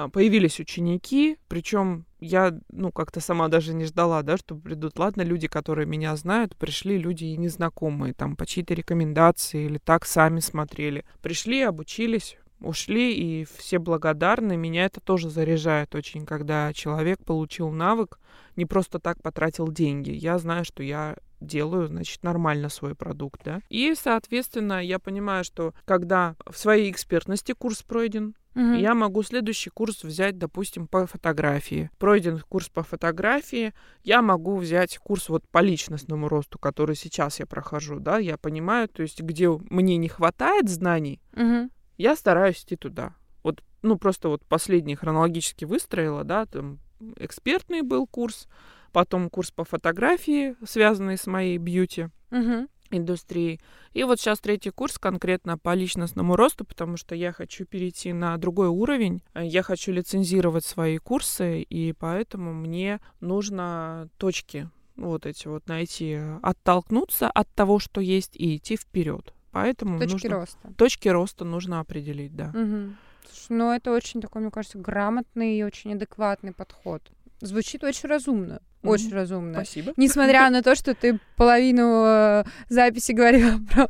появились 0.08 0.60
ученики, 0.60 1.36
причем 1.48 2.06
я, 2.20 2.58
ну, 2.70 2.92
как-то 2.92 3.20
сама 3.20 3.48
даже 3.48 3.74
не 3.74 3.84
ждала, 3.84 4.22
да, 4.22 4.36
что 4.36 4.54
придут, 4.54 4.98
ладно, 4.98 5.22
люди, 5.22 5.48
которые 5.48 5.86
меня 5.86 6.14
знают, 6.16 6.56
пришли 6.56 6.98
люди 6.98 7.24
и 7.24 7.36
незнакомые, 7.36 8.14
там, 8.14 8.36
по 8.36 8.46
чьей-то 8.46 8.74
рекомендации 8.74 9.64
или 9.64 9.78
так 9.78 10.06
сами 10.06 10.40
смотрели. 10.40 11.04
Пришли, 11.22 11.62
обучились, 11.62 12.36
ушли, 12.60 13.12
и 13.14 13.44
все 13.56 13.78
благодарны. 13.78 14.56
Меня 14.56 14.84
это 14.84 15.00
тоже 15.00 15.30
заряжает 15.30 15.94
очень, 15.94 16.26
когда 16.26 16.72
человек 16.72 17.24
получил 17.24 17.70
навык, 17.70 18.18
не 18.56 18.66
просто 18.66 18.98
так 18.98 19.22
потратил 19.22 19.68
деньги. 19.68 20.10
Я 20.10 20.38
знаю, 20.38 20.64
что 20.64 20.82
я 20.82 21.16
делаю, 21.40 21.86
значит, 21.88 22.22
нормально 22.22 22.68
свой 22.68 22.94
продукт, 22.94 23.40
да. 23.44 23.60
И, 23.70 23.94
соответственно, 23.94 24.84
я 24.84 24.98
понимаю, 24.98 25.44
что 25.44 25.74
когда 25.84 26.36
в 26.46 26.56
своей 26.58 26.90
экспертности 26.90 27.52
курс 27.52 27.82
пройден, 27.82 28.34
Мгм. 28.54 28.74
я 28.74 28.94
могу 28.94 29.22
следующий 29.22 29.70
курс 29.70 30.02
взять, 30.02 30.36
допустим, 30.36 30.88
по 30.88 31.06
фотографии. 31.06 31.88
Пройден 31.98 32.40
курс 32.48 32.68
по 32.68 32.82
фотографии, 32.82 33.72
я 34.02 34.22
могу 34.22 34.56
взять 34.56 34.98
курс 34.98 35.28
вот 35.28 35.48
по 35.50 35.60
личностному 35.60 36.28
росту, 36.28 36.58
который 36.58 36.96
сейчас 36.96 37.38
я 37.38 37.46
прохожу, 37.46 38.00
да, 38.00 38.18
я 38.18 38.36
понимаю, 38.36 38.88
то 38.88 39.02
есть 39.02 39.20
где 39.22 39.48
мне 39.48 39.96
не 39.96 40.08
хватает 40.08 40.68
знаний, 40.68 41.20
Мгм. 41.32 41.70
Я 42.00 42.16
стараюсь 42.16 42.62
идти 42.64 42.76
туда. 42.76 43.14
Вот, 43.42 43.62
ну, 43.82 43.98
просто 43.98 44.28
вот 44.28 44.44
последний 44.46 44.94
хронологически 44.94 45.64
выстроила, 45.66 46.24
да, 46.24 46.46
там 46.46 46.78
экспертный 47.16 47.82
был 47.82 48.06
курс, 48.06 48.48
потом 48.92 49.28
курс 49.28 49.50
по 49.50 49.64
фотографии, 49.64 50.56
связанный 50.64 51.18
с 51.18 51.26
моей 51.26 51.58
бьюти 51.58 52.08
Мгм. 52.30 52.68
индустрии. 52.90 53.60
И 53.92 54.04
вот 54.04 54.18
сейчас 54.18 54.40
третий 54.40 54.70
курс 54.70 54.98
конкретно 54.98 55.58
по 55.58 55.74
личностному 55.74 56.36
росту, 56.36 56.64
потому 56.64 56.96
что 56.96 57.14
я 57.14 57.32
хочу 57.32 57.66
перейти 57.66 58.12
на 58.12 58.36
другой 58.38 58.68
уровень. 58.68 59.22
Я 59.34 59.62
хочу 59.62 59.92
лицензировать 59.92 60.64
свои 60.64 60.98
курсы, 60.98 61.60
и 61.62 61.92
поэтому 61.92 62.54
мне 62.54 63.00
нужно 63.20 64.08
точки 64.16 64.70
вот 64.96 65.26
эти 65.26 65.48
вот 65.48 65.66
найти, 65.66 66.18
оттолкнуться 66.42 67.30
от 67.30 67.48
того, 67.54 67.78
что 67.78 68.00
есть, 68.00 68.36
и 68.36 68.56
идти 68.56 68.76
вперед. 68.76 69.34
Поэтому 69.52 69.98
Точки 69.98 70.12
нужно... 70.14 70.30
роста. 70.30 70.72
точки 70.76 71.08
роста 71.08 71.44
нужно 71.44 71.80
определить, 71.80 72.34
да. 72.36 72.46
Мгм. 72.54 72.96
Слушай, 73.28 73.46
ну 73.58 73.72
это 73.72 73.92
очень 73.92 74.20
такой, 74.20 74.42
мне 74.42 74.50
кажется, 74.50 74.78
грамотный 74.78 75.56
и 75.58 75.62
очень 75.62 75.92
адекватный 75.94 76.52
подход. 76.52 77.02
Звучит 77.40 77.82
очень 77.84 78.08
разумно. 78.08 78.60
Очень 78.82 79.12
разумно. 79.12 79.54
Спасибо. 79.54 79.92
Несмотря 79.96 80.48
на 80.50 80.62
то, 80.62 80.74
что 80.74 80.94
ты 80.94 81.18
половину 81.36 82.04
э, 82.06 82.44
записи 82.68 83.12
говорила 83.12 83.58
про 83.72 83.88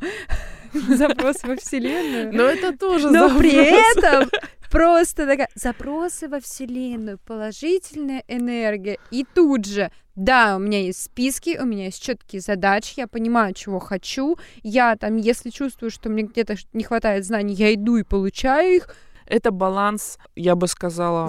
запрос 0.96 1.42
во 1.42 1.56
Вселенную. 1.56 2.32
Но 2.34 2.44
это 2.44 2.76
тоже 2.76 3.10
Но 3.10 3.36
при 3.38 3.50
запрос. 3.50 3.96
этом 3.96 4.30
просто 4.70 5.26
такая 5.26 5.48
запросы 5.54 6.28
во 6.28 6.40
Вселенную, 6.40 7.18
положительная 7.18 8.24
энергия. 8.28 8.98
И 9.10 9.24
тут 9.34 9.66
же, 9.66 9.90
да, 10.14 10.56
у 10.56 10.58
меня 10.58 10.80
есть 10.80 11.02
списки, 11.02 11.58
у 11.60 11.66
меня 11.66 11.86
есть 11.86 12.02
четкие 12.02 12.40
задачи, 12.40 12.94
я 12.96 13.06
понимаю, 13.06 13.52
чего 13.54 13.78
хочу. 13.78 14.36
Я 14.62 14.96
там, 14.96 15.16
если 15.16 15.50
чувствую, 15.50 15.90
что 15.90 16.08
мне 16.08 16.22
где-то 16.22 16.56
не 16.72 16.84
хватает 16.84 17.24
знаний, 17.24 17.54
я 17.54 17.74
иду 17.74 17.96
и 17.96 18.02
получаю 18.02 18.76
их. 18.76 18.96
Это 19.30 19.52
баланс, 19.52 20.18
я 20.34 20.56
бы 20.56 20.66
сказала, 20.66 21.28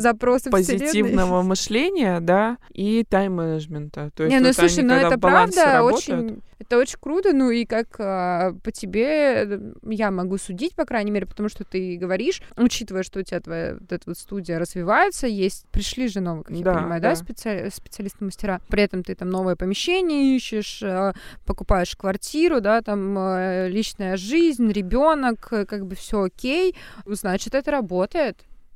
Вселенной. 0.50 0.80
позитивного 0.80 1.44
мышления, 1.44 2.20
да, 2.22 2.58
и 2.74 3.04
тайм-менеджмента. 3.08 4.10
То 4.16 4.24
есть 4.24 4.34
Не, 4.34 4.40
ну 4.40 4.48
вот 4.48 4.56
слушай, 4.56 4.84
ну 4.84 4.96
это 4.96 5.20
правда 5.20 5.84
очень, 5.84 6.42
это 6.58 6.78
очень 6.80 6.98
круто, 7.00 7.32
ну 7.34 7.52
и 7.52 7.66
как 7.66 7.88
а, 8.00 8.54
по 8.64 8.72
тебе 8.72 9.06
э, 9.46 9.60
я 9.84 10.10
могу 10.10 10.38
судить, 10.38 10.74
по 10.74 10.86
крайней 10.86 11.12
мере, 11.12 11.28
потому 11.28 11.48
что 11.48 11.64
ты 11.64 11.96
говоришь, 11.98 12.42
учитывая, 12.58 13.04
что 13.04 13.20
у 13.20 13.24
тебя 13.24 13.40
твоя 13.40 13.74
вот 13.80 13.92
эта 13.92 14.04
вот 14.08 14.18
студия 14.18 14.58
развивается, 14.58 15.28
есть, 15.28 15.66
пришли 15.72 16.08
же 16.08 16.22
новые, 16.22 16.44
как 16.44 16.56
я 16.56 16.64
Да, 16.64 16.74
понимаю, 16.74 17.02
да, 17.02 17.10
да. 17.10 17.16
специали- 17.16 17.70
специалисты-мастера, 17.70 18.62
при 18.68 18.82
этом 18.82 19.04
ты 19.04 19.14
там 19.14 19.30
новое 19.30 19.56
помещение 19.56 20.36
ищешь, 20.36 20.82
а, 20.84 21.14
покупаешь 21.46 21.96
квартиру, 21.96 22.62
да, 22.62 22.82
там 22.82 23.16
а, 23.18 23.68
личная 23.68 24.18
жизнь, 24.18 24.72
ребенок, 24.72 25.40
как 25.50 25.86
бы 25.86 25.96
все 25.96 26.24
окей, 26.24 26.76
значит, 27.06 27.54
это 27.54 27.70
работает. 27.70 27.91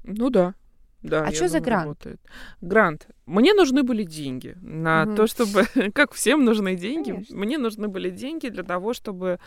Ну 0.04 0.30
да. 0.30 0.54
Да, 1.02 1.24
А 1.24 1.32
чё 1.32 1.48
за 1.48 1.60
грант? 1.60 1.84
работает. 1.84 2.20
Грант. 2.62 3.08
Мне 3.26 3.54
нужны 3.54 3.84
были 3.84 4.04
деньги 4.04 4.56
на 4.62 5.06
Мгм. 5.06 5.16
то, 5.16 5.28
чтобы... 5.28 5.64
Как 5.94 6.14
всем 6.14 6.46
нужны 6.46 6.76
деньги. 6.76 7.12
Конечно. 7.12 7.38
Мне 7.38 7.58
нужны 7.58 7.88
были 7.88 8.10
деньги 8.10 8.50
для 8.50 8.64
того, 8.64 8.94
чтобы, 8.94 9.40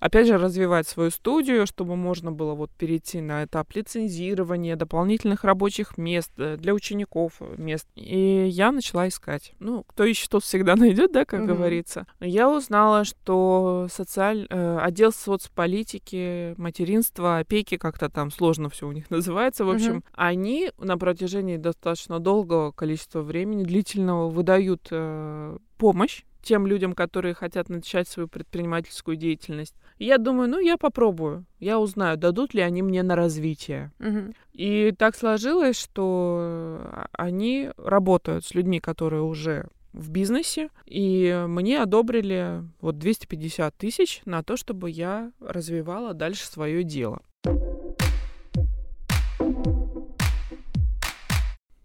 опять 0.00 0.26
же, 0.26 0.36
развивать 0.36 0.86
свою 0.86 1.10
студию, 1.10 1.66
чтобы 1.66 1.96
можно 1.96 2.30
было 2.30 2.54
вот 2.54 2.70
перейти 2.72 3.20
на 3.20 3.44
этап 3.44 3.74
лицензирования, 3.74 4.76
дополнительных 4.76 5.44
рабочих 5.44 5.96
мест 5.96 6.30
э, 6.36 6.56
для 6.58 6.74
учеников 6.74 7.34
э, 7.40 7.54
мест. 7.56 7.86
И 7.94 8.46
я 8.50 8.70
начала 8.70 9.08
искать. 9.08 9.54
Ну, 9.60 9.84
кто 9.84 10.04
ищет, 10.04 10.28
тот 10.30 10.44
всегда 10.44 10.76
найдет, 10.76 11.12
да, 11.12 11.24
как 11.24 11.40
Мгм. 11.40 11.48
говорится. 11.54 12.06
Я 12.20 12.50
узнала, 12.50 13.04
что 13.04 13.88
социаль... 13.90 14.46
э, 14.50 14.78
отдел 14.82 15.10
соцполитики, 15.10 16.54
материнства, 16.58 17.38
опеки, 17.38 17.76
как-то 17.76 18.08
там 18.08 18.30
сложно 18.30 18.68
все 18.68 18.86
у 18.86 18.92
них 18.92 19.10
называется, 19.10 19.64
в 19.64 19.70
общем, 19.70 20.04
они 20.14 20.70
на 20.78 20.98
протяжении 20.98 21.56
достаточно 21.56 22.18
долгого 22.18 22.72
количества 22.72 23.21
времени, 23.22 23.64
длительного, 23.64 24.28
выдают 24.28 24.88
э, 24.90 25.56
помощь 25.78 26.22
тем 26.42 26.66
людям, 26.66 26.92
которые 26.92 27.34
хотят 27.34 27.68
начать 27.68 28.08
свою 28.08 28.28
предпринимательскую 28.28 29.16
деятельность. 29.16 29.74
И 29.98 30.06
я 30.06 30.18
думаю, 30.18 30.48
ну, 30.48 30.58
я 30.58 30.76
попробую, 30.76 31.44
я 31.60 31.78
узнаю, 31.78 32.16
дадут 32.16 32.54
ли 32.54 32.60
они 32.60 32.82
мне 32.82 33.02
на 33.02 33.14
развитие. 33.14 33.92
Мгм. 33.98 34.34
И 34.52 34.92
так 34.98 35.16
сложилось, 35.16 35.78
что 35.78 36.80
э, 36.80 37.04
они 37.12 37.70
работают 37.76 38.44
с 38.44 38.54
людьми, 38.54 38.80
которые 38.80 39.22
уже 39.22 39.68
в 39.92 40.10
бизнесе, 40.10 40.70
и 40.86 41.44
мне 41.48 41.80
одобрили 41.80 42.64
вот 42.80 42.98
250 42.98 43.76
тысяч 43.76 44.22
на 44.24 44.42
то, 44.42 44.56
чтобы 44.56 44.90
я 44.90 45.32
развивала 45.38 46.14
дальше 46.14 46.46
свое 46.46 46.82
дело. 46.82 47.22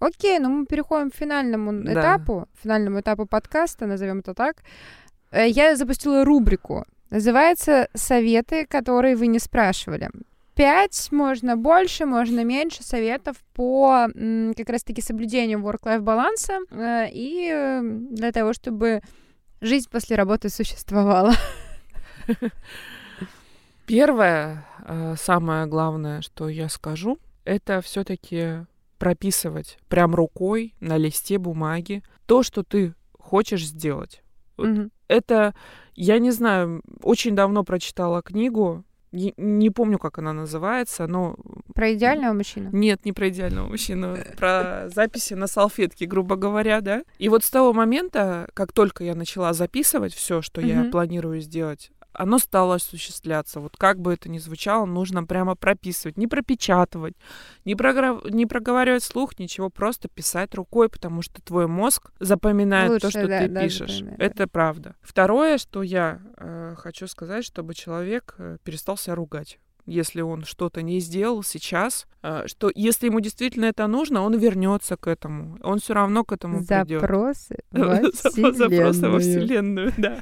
Окей, 0.07 0.39
ну 0.39 0.49
мы 0.49 0.65
переходим 0.65 1.09
к 1.11 1.15
финальному 1.15 1.71
Да. 1.83 1.91
этапу, 1.91 2.47
финальному 2.63 2.99
этапу 2.99 3.25
подкаста, 3.25 3.85
назовем 3.87 4.19
это 4.19 4.33
так. 4.33 4.57
Э, 5.31 5.47
Я 5.49 5.75
запустила 5.75 6.23
рубрику. 6.23 6.85
Называется 7.09 7.87
«Советы, 7.93 8.65
которые 8.65 9.15
вы 9.15 9.27
не 9.27 9.39
спрашивали». 9.39 10.09
Пять, 10.55 11.11
можно 11.11 11.55
больше, 11.55 12.05
можно 12.05 12.43
меньше 12.43 12.83
советов 12.83 13.35
по 13.53 14.07
как 14.57 14.69
раз-таки 14.69 15.01
соблюдению 15.01 15.59
work-life 15.59 15.99
баланса 16.01 16.59
э, 16.71 17.09
и 17.11 17.49
э, 17.53 17.81
для 18.11 18.31
того, 18.31 18.53
чтобы 18.53 19.01
жизнь 19.61 19.87
после 19.91 20.15
работы 20.15 20.49
существовала. 20.49 21.33
Первое, 23.85 24.65
самое 25.17 25.65
главное, 25.65 26.21
что 26.21 26.49
я 26.49 26.69
скажу, 26.69 27.17
это 27.45 27.79
все-таки 27.81 28.65
прописывать 28.97 29.77
прям 29.87 30.15
рукой 30.15 30.75
на 30.79 30.97
листе 30.97 31.37
бумаги 31.37 32.03
то, 32.25 32.43
что 32.43 32.63
ты 32.63 32.93
хочешь 33.17 33.65
сделать. 33.65 34.21
Вот 34.57 34.67
Мгм. 34.67 34.91
Это, 35.07 35.53
я 35.95 36.19
не 36.19 36.31
знаю, 36.31 36.81
очень 37.01 37.35
давно 37.35 37.63
прочитала 37.63 38.21
книгу, 38.21 38.83
не, 39.13 39.33
не 39.37 39.69
помню, 39.69 39.97
как 39.99 40.17
она 40.19 40.33
называется, 40.33 41.07
но 41.07 41.37
Про 41.73 41.93
идеального 41.93 42.33
мужчину. 42.33 42.69
нет, 42.73 43.05
не 43.05 43.13
про 43.13 43.29
идеального 43.29 43.67
мужчину, 43.69 44.17
про 44.37 44.89
записи 44.89 45.33
на 45.33 45.47
салфетке, 45.47 46.05
грубо 46.05 46.35
говоря, 46.35 46.81
да. 46.81 47.03
И 47.17 47.29
вот 47.29 47.43
с 47.45 47.49
того 47.49 47.71
момента, 47.71 48.49
как 48.53 48.73
только 48.73 49.03
я 49.05 49.15
начала 49.15 49.53
записывать 49.53 50.13
все, 50.13 50.41
что 50.41 50.59
я 50.59 50.83
планирую 50.91 51.39
сделать, 51.39 51.91
оно 52.17 52.39
стало 52.39 52.75
осуществляться. 52.75 53.59
Вот 53.59 53.77
как 53.77 53.99
бы 53.99 54.13
это 54.13 54.27
ни 54.29 54.39
звучало, 54.39 54.85
нужно 54.85 55.23
прямо 55.23 55.55
прописывать, 55.55 56.17
не 56.17 56.27
пропечатывать, 56.27 57.15
не, 57.63 57.75
програ- 57.75 58.29
не 58.29 58.45
проговаривать 58.45 59.03
слух, 59.03 59.37
ничего, 59.39 59.69
просто 59.69 60.09
писать 60.09 60.55
рукой, 60.55 60.89
потому 60.89 61.21
что 61.21 61.41
твой 61.41 61.67
мозг 61.67 62.11
запоминает 62.19 63.01
то, 63.01 63.07
Лучше, 63.07 63.09
что 63.09 63.27
да, 63.27 63.39
ты 63.41 63.47
да, 63.49 63.61
пишешь. 63.61 63.91
запоминает, 63.91 64.17
да. 64.19 64.25
Это 64.25 64.47
правда. 64.47 64.95
Второе, 65.01 65.57
что 65.59 65.83
я 65.83 66.19
э, 66.37 66.73
хочу 66.77 67.07
сказать, 67.07 67.45
чтобы 67.45 67.75
человек 67.75 68.35
э, 68.39 68.57
перестал 68.63 68.97
себя 68.97 69.13
ругать. 69.15 69.59
если 69.85 70.21
он 70.21 70.43
что-то 70.43 70.81
не 70.81 70.99
сделал 70.99 71.43
сейчас, 71.43 72.07
э, 72.23 72.47
что 72.47 72.71
если 72.73 73.05
ему 73.05 73.19
действительно 73.19 73.65
это 73.65 73.85
нужно, 73.85 74.21
он 74.21 74.35
вернется 74.37 74.97
к 74.97 75.07
этому. 75.07 75.59
Он 75.61 75.79
все 75.79 75.93
равно 75.93 76.23
к 76.23 76.31
этому 76.31 76.65
придет. 76.65 77.01
Запросы 77.01 77.59
во 77.71 78.01
Запросы 78.53 79.07
во 79.07 79.19
Вселенную, 79.19 79.93
да 79.97 80.21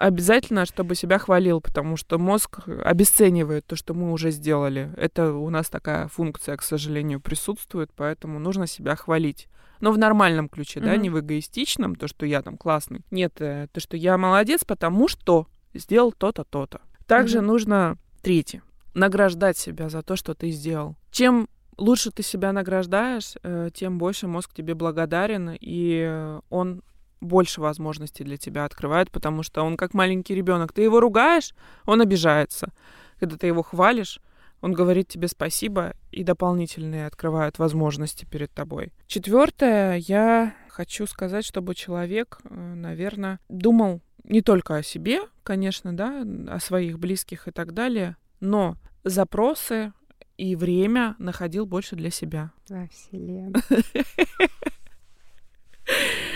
обязательно, 0.00 0.64
чтобы 0.64 0.94
себя 0.94 1.18
хвалил, 1.18 1.60
потому 1.60 1.96
что 1.96 2.18
мозг 2.18 2.60
обесценивает 2.66 3.66
то, 3.66 3.76
что 3.76 3.92
мы 3.92 4.12
уже 4.12 4.30
сделали. 4.30 4.92
Это 4.96 5.34
у 5.34 5.50
нас 5.50 5.68
такая 5.68 6.08
функция, 6.08 6.56
к 6.56 6.62
сожалению, 6.62 7.20
присутствует, 7.20 7.90
поэтому 7.94 8.38
нужно 8.38 8.66
себя 8.66 8.96
хвалить. 8.96 9.46
Но 9.80 9.92
в 9.92 9.98
нормальном 9.98 10.48
ключе, 10.48 10.80
mm-hmm. 10.80 10.84
да, 10.84 10.96
не 10.96 11.10
в 11.10 11.20
эгоистичном, 11.20 11.96
то, 11.96 12.08
что 12.08 12.24
я 12.24 12.40
там 12.40 12.56
классный. 12.56 13.02
Нет, 13.10 13.40
э, 13.40 13.68
то, 13.72 13.80
что 13.80 13.96
я 13.96 14.16
молодец, 14.16 14.64
потому 14.64 15.06
что 15.06 15.46
сделал 15.74 16.12
то-то, 16.12 16.44
то-то. 16.44 16.80
Также 17.06 17.38
mm-hmm. 17.38 17.42
нужно, 17.42 17.98
третье, 18.22 18.62
награждать 18.94 19.58
себя 19.58 19.90
за 19.90 20.02
то, 20.02 20.16
что 20.16 20.34
ты 20.34 20.50
сделал. 20.50 20.96
Чем 21.10 21.46
лучше 21.76 22.10
ты 22.10 22.22
себя 22.22 22.52
награждаешь, 22.52 23.34
э, 23.42 23.68
тем 23.74 23.98
больше 23.98 24.26
мозг 24.26 24.54
тебе 24.54 24.74
благодарен, 24.74 25.50
и 25.60 26.38
он 26.48 26.82
больше 27.20 27.60
возможностей 27.60 28.24
для 28.24 28.36
тебя 28.36 28.64
открывает, 28.64 29.10
потому 29.10 29.42
что 29.42 29.62
он 29.62 29.76
как 29.76 29.94
маленький 29.94 30.34
ребенок. 30.34 30.72
Ты 30.72 30.82
его 30.82 31.00
ругаешь, 31.00 31.54
он 31.86 32.00
обижается. 32.00 32.72
Когда 33.18 33.36
ты 33.36 33.46
его 33.46 33.62
хвалишь, 33.62 34.20
он 34.60 34.72
говорит 34.72 35.08
тебе 35.08 35.28
спасибо 35.28 35.94
и 36.10 36.22
дополнительные 36.22 37.06
открывают 37.06 37.58
возможности 37.58 38.24
перед 38.24 38.52
тобой. 38.52 38.92
Четвертое, 39.06 39.96
я 39.96 40.54
хочу 40.68 41.06
сказать, 41.06 41.44
чтобы 41.44 41.74
человек, 41.74 42.38
э, 42.44 42.54
наверное, 42.54 43.40
думал 43.48 44.02
не 44.24 44.42
только 44.42 44.76
о 44.76 44.82
себе, 44.82 45.20
конечно, 45.42 45.96
да, 45.96 46.24
о 46.48 46.60
своих 46.60 46.98
близких 46.98 47.48
и 47.48 47.50
так 47.50 47.72
далее, 47.72 48.16
но 48.40 48.76
запросы 49.02 49.92
и 50.36 50.56
время 50.56 51.16
находил 51.18 51.66
больше 51.66 51.96
для 51.96 52.10
себя. 52.10 52.52
Во 52.68 52.86
вселенной. 52.88 53.54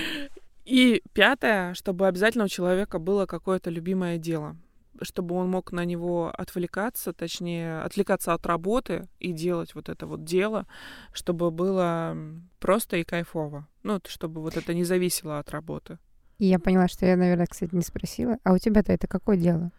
И 0.65 1.03
пятое, 1.13 1.75
чтобы 1.75 2.07
обязательно 2.07 2.45
у 2.45 2.49
человека 2.49 2.99
было 2.99 3.27
какое-то 3.27 3.69
любимое 3.69 4.17
дело, 4.17 4.57
чтобы 5.03 5.35
он 5.35 5.51
мог 5.51 5.73
на 5.73 5.85
него 5.85 6.33
отвлекаться, 6.37 7.13
точнее, 7.13 7.81
отвлекаться 7.83 8.33
от 8.33 8.47
работы 8.47 9.07
и 9.19 9.33
делать 9.33 9.75
вот 9.75 9.89
это 9.89 10.07
вот 10.07 10.25
дело, 10.25 10.67
чтобы 11.13 11.51
было 11.51 12.17
просто 12.61 12.97
и 12.97 13.05
кайфово. 13.05 13.69
Ну, 13.83 14.01
чтобы 14.07 14.41
вот 14.41 14.57
это 14.57 14.73
не 14.73 14.85
зависело 14.85 15.39
от 15.39 15.51
работы. 15.51 15.99
И 16.39 16.47
я 16.47 16.59
поняла, 16.59 16.89
что 16.89 17.07
я, 17.07 17.17
наверное, 17.17 17.47
кстати, 17.47 17.75
не 17.75 17.83
спросила. 17.83 18.39
А 18.45 18.53
у 18.53 18.59
тебя-то 18.59 18.93
это 18.93 19.07
какое 19.07 19.37
дело? 19.37 19.71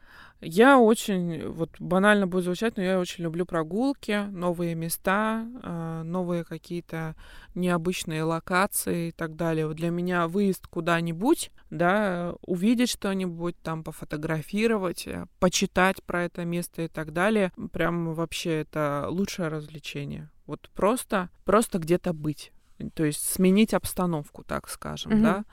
Я 0.42 0.80
очень, 0.80 1.48
вот 1.48 1.70
банально 1.80 2.28
будет 2.28 2.44
звучать, 2.44 2.78
но 2.78 2.84
я 2.84 3.00
очень 3.00 3.24
люблю 3.24 3.46
прогулки, 3.46 4.26
новые 4.30 4.76
места, 4.76 5.48
а, 5.64 6.04
новые 6.04 6.44
какие-то 6.44 7.16
необычные 7.56 8.24
локации 8.24 9.10
и 9.10 9.12
так 9.12 9.36
далее. 9.36 9.66
Вот 9.66 9.78
для 9.78 9.90
меня 9.90 10.28
выезд 10.28 10.68
куда-нибудь, 10.68 11.52
да, 11.70 12.36
увидеть 12.42 12.90
что-нибудь, 12.90 13.56
там 13.64 13.84
пофотографировать, 13.84 15.08
э, 15.08 15.26
почитать 15.40 16.04
про 16.04 16.24
это 16.24 16.46
место 16.46 16.84
и 16.84 16.88
так 16.90 17.14
далее, 17.14 17.52
прям 17.72 18.14
вообще 18.14 18.62
это 18.62 19.08
лучшее 19.10 19.48
развлечение. 19.48 20.30
Вот 20.46 20.70
просто, 20.76 21.30
просто 21.44 21.80
где-то 21.80 22.14
быть 22.14 22.52
то 22.94 23.06
есть 23.06 23.28
сменить 23.28 23.74
обстановку, 23.74 24.44
так 24.44 24.70
скажем, 24.70 25.14
mm-hmm. 25.14 25.22
да. 25.22 25.46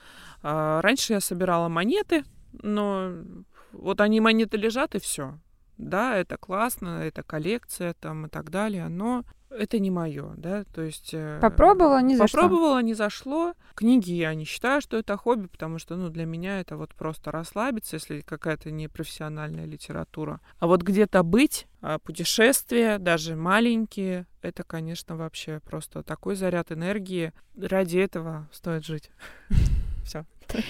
А, 0.42 0.80
раньше 0.82 1.12
я 1.14 1.20
собирала 1.20 1.68
монеты, 1.68 2.24
но 2.52 3.12
вот 3.72 4.00
они 4.00 4.20
монеты 4.20 4.56
лежат 4.56 4.94
и 4.94 5.00
все. 5.00 5.38
Да, 5.78 6.16
это 6.16 6.36
классно, 6.36 7.02
это 7.02 7.22
коллекция 7.22 7.94
там 7.94 8.26
и 8.26 8.28
так 8.28 8.50
далее, 8.50 8.88
но 8.88 9.24
это 9.56 9.78
не 9.78 9.90
мое, 9.90 10.34
да, 10.36 10.64
то 10.72 10.82
есть... 10.82 11.10
Э, 11.12 11.38
попробовала, 11.40 12.00
не 12.00 12.16
зашло. 12.16 12.40
Попробовала, 12.42 12.82
не 12.82 12.94
зашло. 12.94 13.54
Книги 13.74 14.12
я 14.12 14.34
не 14.34 14.44
считаю, 14.44 14.80
что 14.80 14.96
это 14.96 15.16
хобби, 15.16 15.46
потому 15.46 15.78
что, 15.78 15.96
ну, 15.96 16.08
для 16.08 16.24
меня 16.24 16.60
это 16.60 16.76
вот 16.76 16.94
просто 16.94 17.30
расслабиться, 17.30 17.96
если 17.96 18.20
какая-то 18.20 18.70
непрофессиональная 18.70 19.66
литература. 19.66 20.40
А 20.58 20.66
вот 20.66 20.82
где-то 20.82 21.22
быть, 21.22 21.66
а, 21.80 21.98
путешествия, 21.98 22.98
даже 22.98 23.36
маленькие, 23.36 24.26
это, 24.40 24.62
конечно, 24.64 25.16
вообще 25.16 25.60
просто 25.60 26.02
такой 26.02 26.36
заряд 26.36 26.72
энергии. 26.72 27.32
Ради 27.56 27.98
этого 27.98 28.48
стоит 28.52 28.84
жить. 28.84 29.10
Все. 30.04 30.24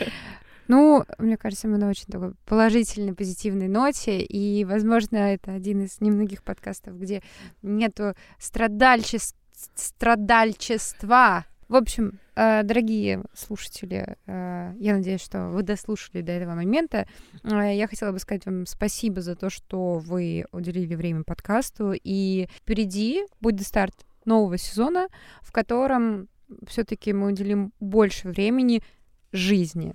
Ну, 0.73 1.05
мне 1.19 1.37
кажется, 1.37 1.69
мы 1.69 1.77
на 1.77 1.91
очень 1.91 2.07
такой 2.07 2.33
положительной, 2.47 3.13
позитивной 3.13 3.69
ноте, 3.69 4.23
и, 4.23 4.65
возможно, 4.65 5.19
это 5.19 5.53
один 5.53 5.83
из 5.83 6.01
немногих 6.01 6.43
подкастов, 6.43 6.99
где 6.99 7.23
нету 7.61 8.15
страдальчес... 8.39 9.35
страдальчества. 9.75 11.45
В 11.69 11.77
общем, 11.77 12.19
э, 12.37 12.63
дорогие 12.63 13.23
слушатели, 13.35 14.17
э, 14.25 14.73
я 14.79 14.95
надеюсь, 14.95 15.21
что 15.21 15.51
вы 15.51 15.63
дослушали 15.63 16.23
до 16.23 16.33
этого 16.33 16.55
момента. 16.55 17.07
Э, 17.45 17.77
я 17.77 17.87
хотела 17.87 18.11
бы 18.11 18.19
сказать 18.19 18.47
вам 18.47 18.65
спасибо 18.65 19.21
за 19.21 19.37
то, 19.37 19.51
что 19.51 19.99
вы 19.99 20.47
уделили 20.53 20.95
время 20.95 21.23
подкасту. 21.23 21.93
И 22.03 22.49
впереди 22.63 23.27
будет 23.43 23.67
старт 23.67 24.07
нового 24.25 24.57
сезона, 24.57 25.09
в 25.43 25.53
котором 25.53 26.31
все-таки 26.67 27.13
мы 27.13 27.27
уделим 27.27 27.75
больше 27.79 28.31
времени 28.31 28.83
жизни, 29.33 29.95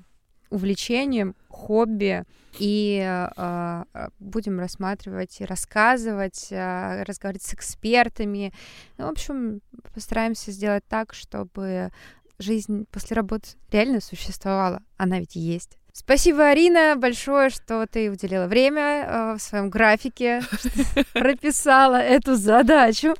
увлечением, 0.50 1.36
хобби, 1.50 2.24
и 2.60 3.02
э, 3.36 3.84
будем 4.20 4.60
рассматривать 4.60 5.42
рассказывать, 5.42 6.48
э, 6.50 7.04
разговаривать 7.04 7.44
с 7.44 7.54
экспертами. 7.54 8.54
Ну, 8.98 9.06
в 9.06 9.10
общем, 9.10 9.62
постараемся 9.94 10.52
сделать 10.52 10.84
так, 10.88 11.14
чтобы 11.14 11.92
жизнь 12.40 12.86
после 12.92 13.16
работы 13.16 13.50
реально 13.72 14.02
существовала. 14.02 14.82
Она 14.98 15.20
ведь 15.20 15.36
есть. 15.36 15.78
Спасибо, 15.94 16.50
Арина, 16.50 16.96
большое, 16.96 17.50
что 17.50 17.88
ты 17.88 18.12
уделила 18.12 18.46
время 18.46 18.82
э, 18.82 19.34
в 19.38 19.42
своем 19.42 19.72
графике, 19.72 20.42
прописала 21.14 21.96
эту 21.96 22.36
задачу. 22.36 23.16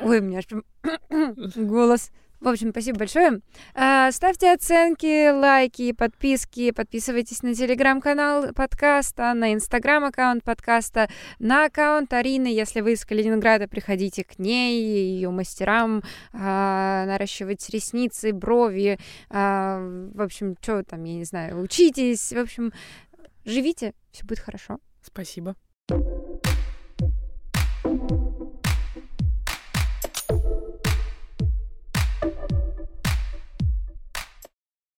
Ой, 0.00 0.20
у 0.20 0.22
меня 0.22 0.38
аж 0.38 0.46
голос 1.56 2.12
в 2.40 2.48
общем, 2.48 2.70
спасибо 2.70 2.98
большое. 2.98 3.40
А, 3.74 4.10
ставьте 4.12 4.52
оценки, 4.52 5.30
лайки, 5.30 5.92
подписки, 5.92 6.70
подписывайтесь 6.70 7.42
на 7.42 7.54
телеграм-канал 7.54 8.54
подкаста, 8.54 9.34
на 9.34 9.52
инстаграм-аккаунт 9.52 10.42
подкаста, 10.42 11.10
на 11.38 11.66
аккаунт 11.66 12.12
Арины. 12.14 12.46
Если 12.46 12.80
вы 12.80 12.92
из 12.92 13.04
Калининграда, 13.04 13.68
приходите 13.68 14.24
к 14.24 14.38
ней, 14.38 14.82
ее 14.82 15.30
мастерам, 15.30 16.02
а, 16.32 17.04
наращивать 17.04 17.68
ресницы, 17.68 18.32
брови. 18.32 18.98
А, 19.28 19.78
в 20.14 20.22
общем, 20.22 20.56
что 20.62 20.82
там, 20.82 21.04
я 21.04 21.14
не 21.14 21.24
знаю, 21.24 21.60
учитесь. 21.60 22.32
В 22.32 22.38
общем, 22.38 22.72
живите, 23.44 23.92
все 24.12 24.24
будет 24.24 24.38
хорошо. 24.38 24.78
Спасибо. 25.02 25.56
thank 25.88 26.04
you 26.04 26.39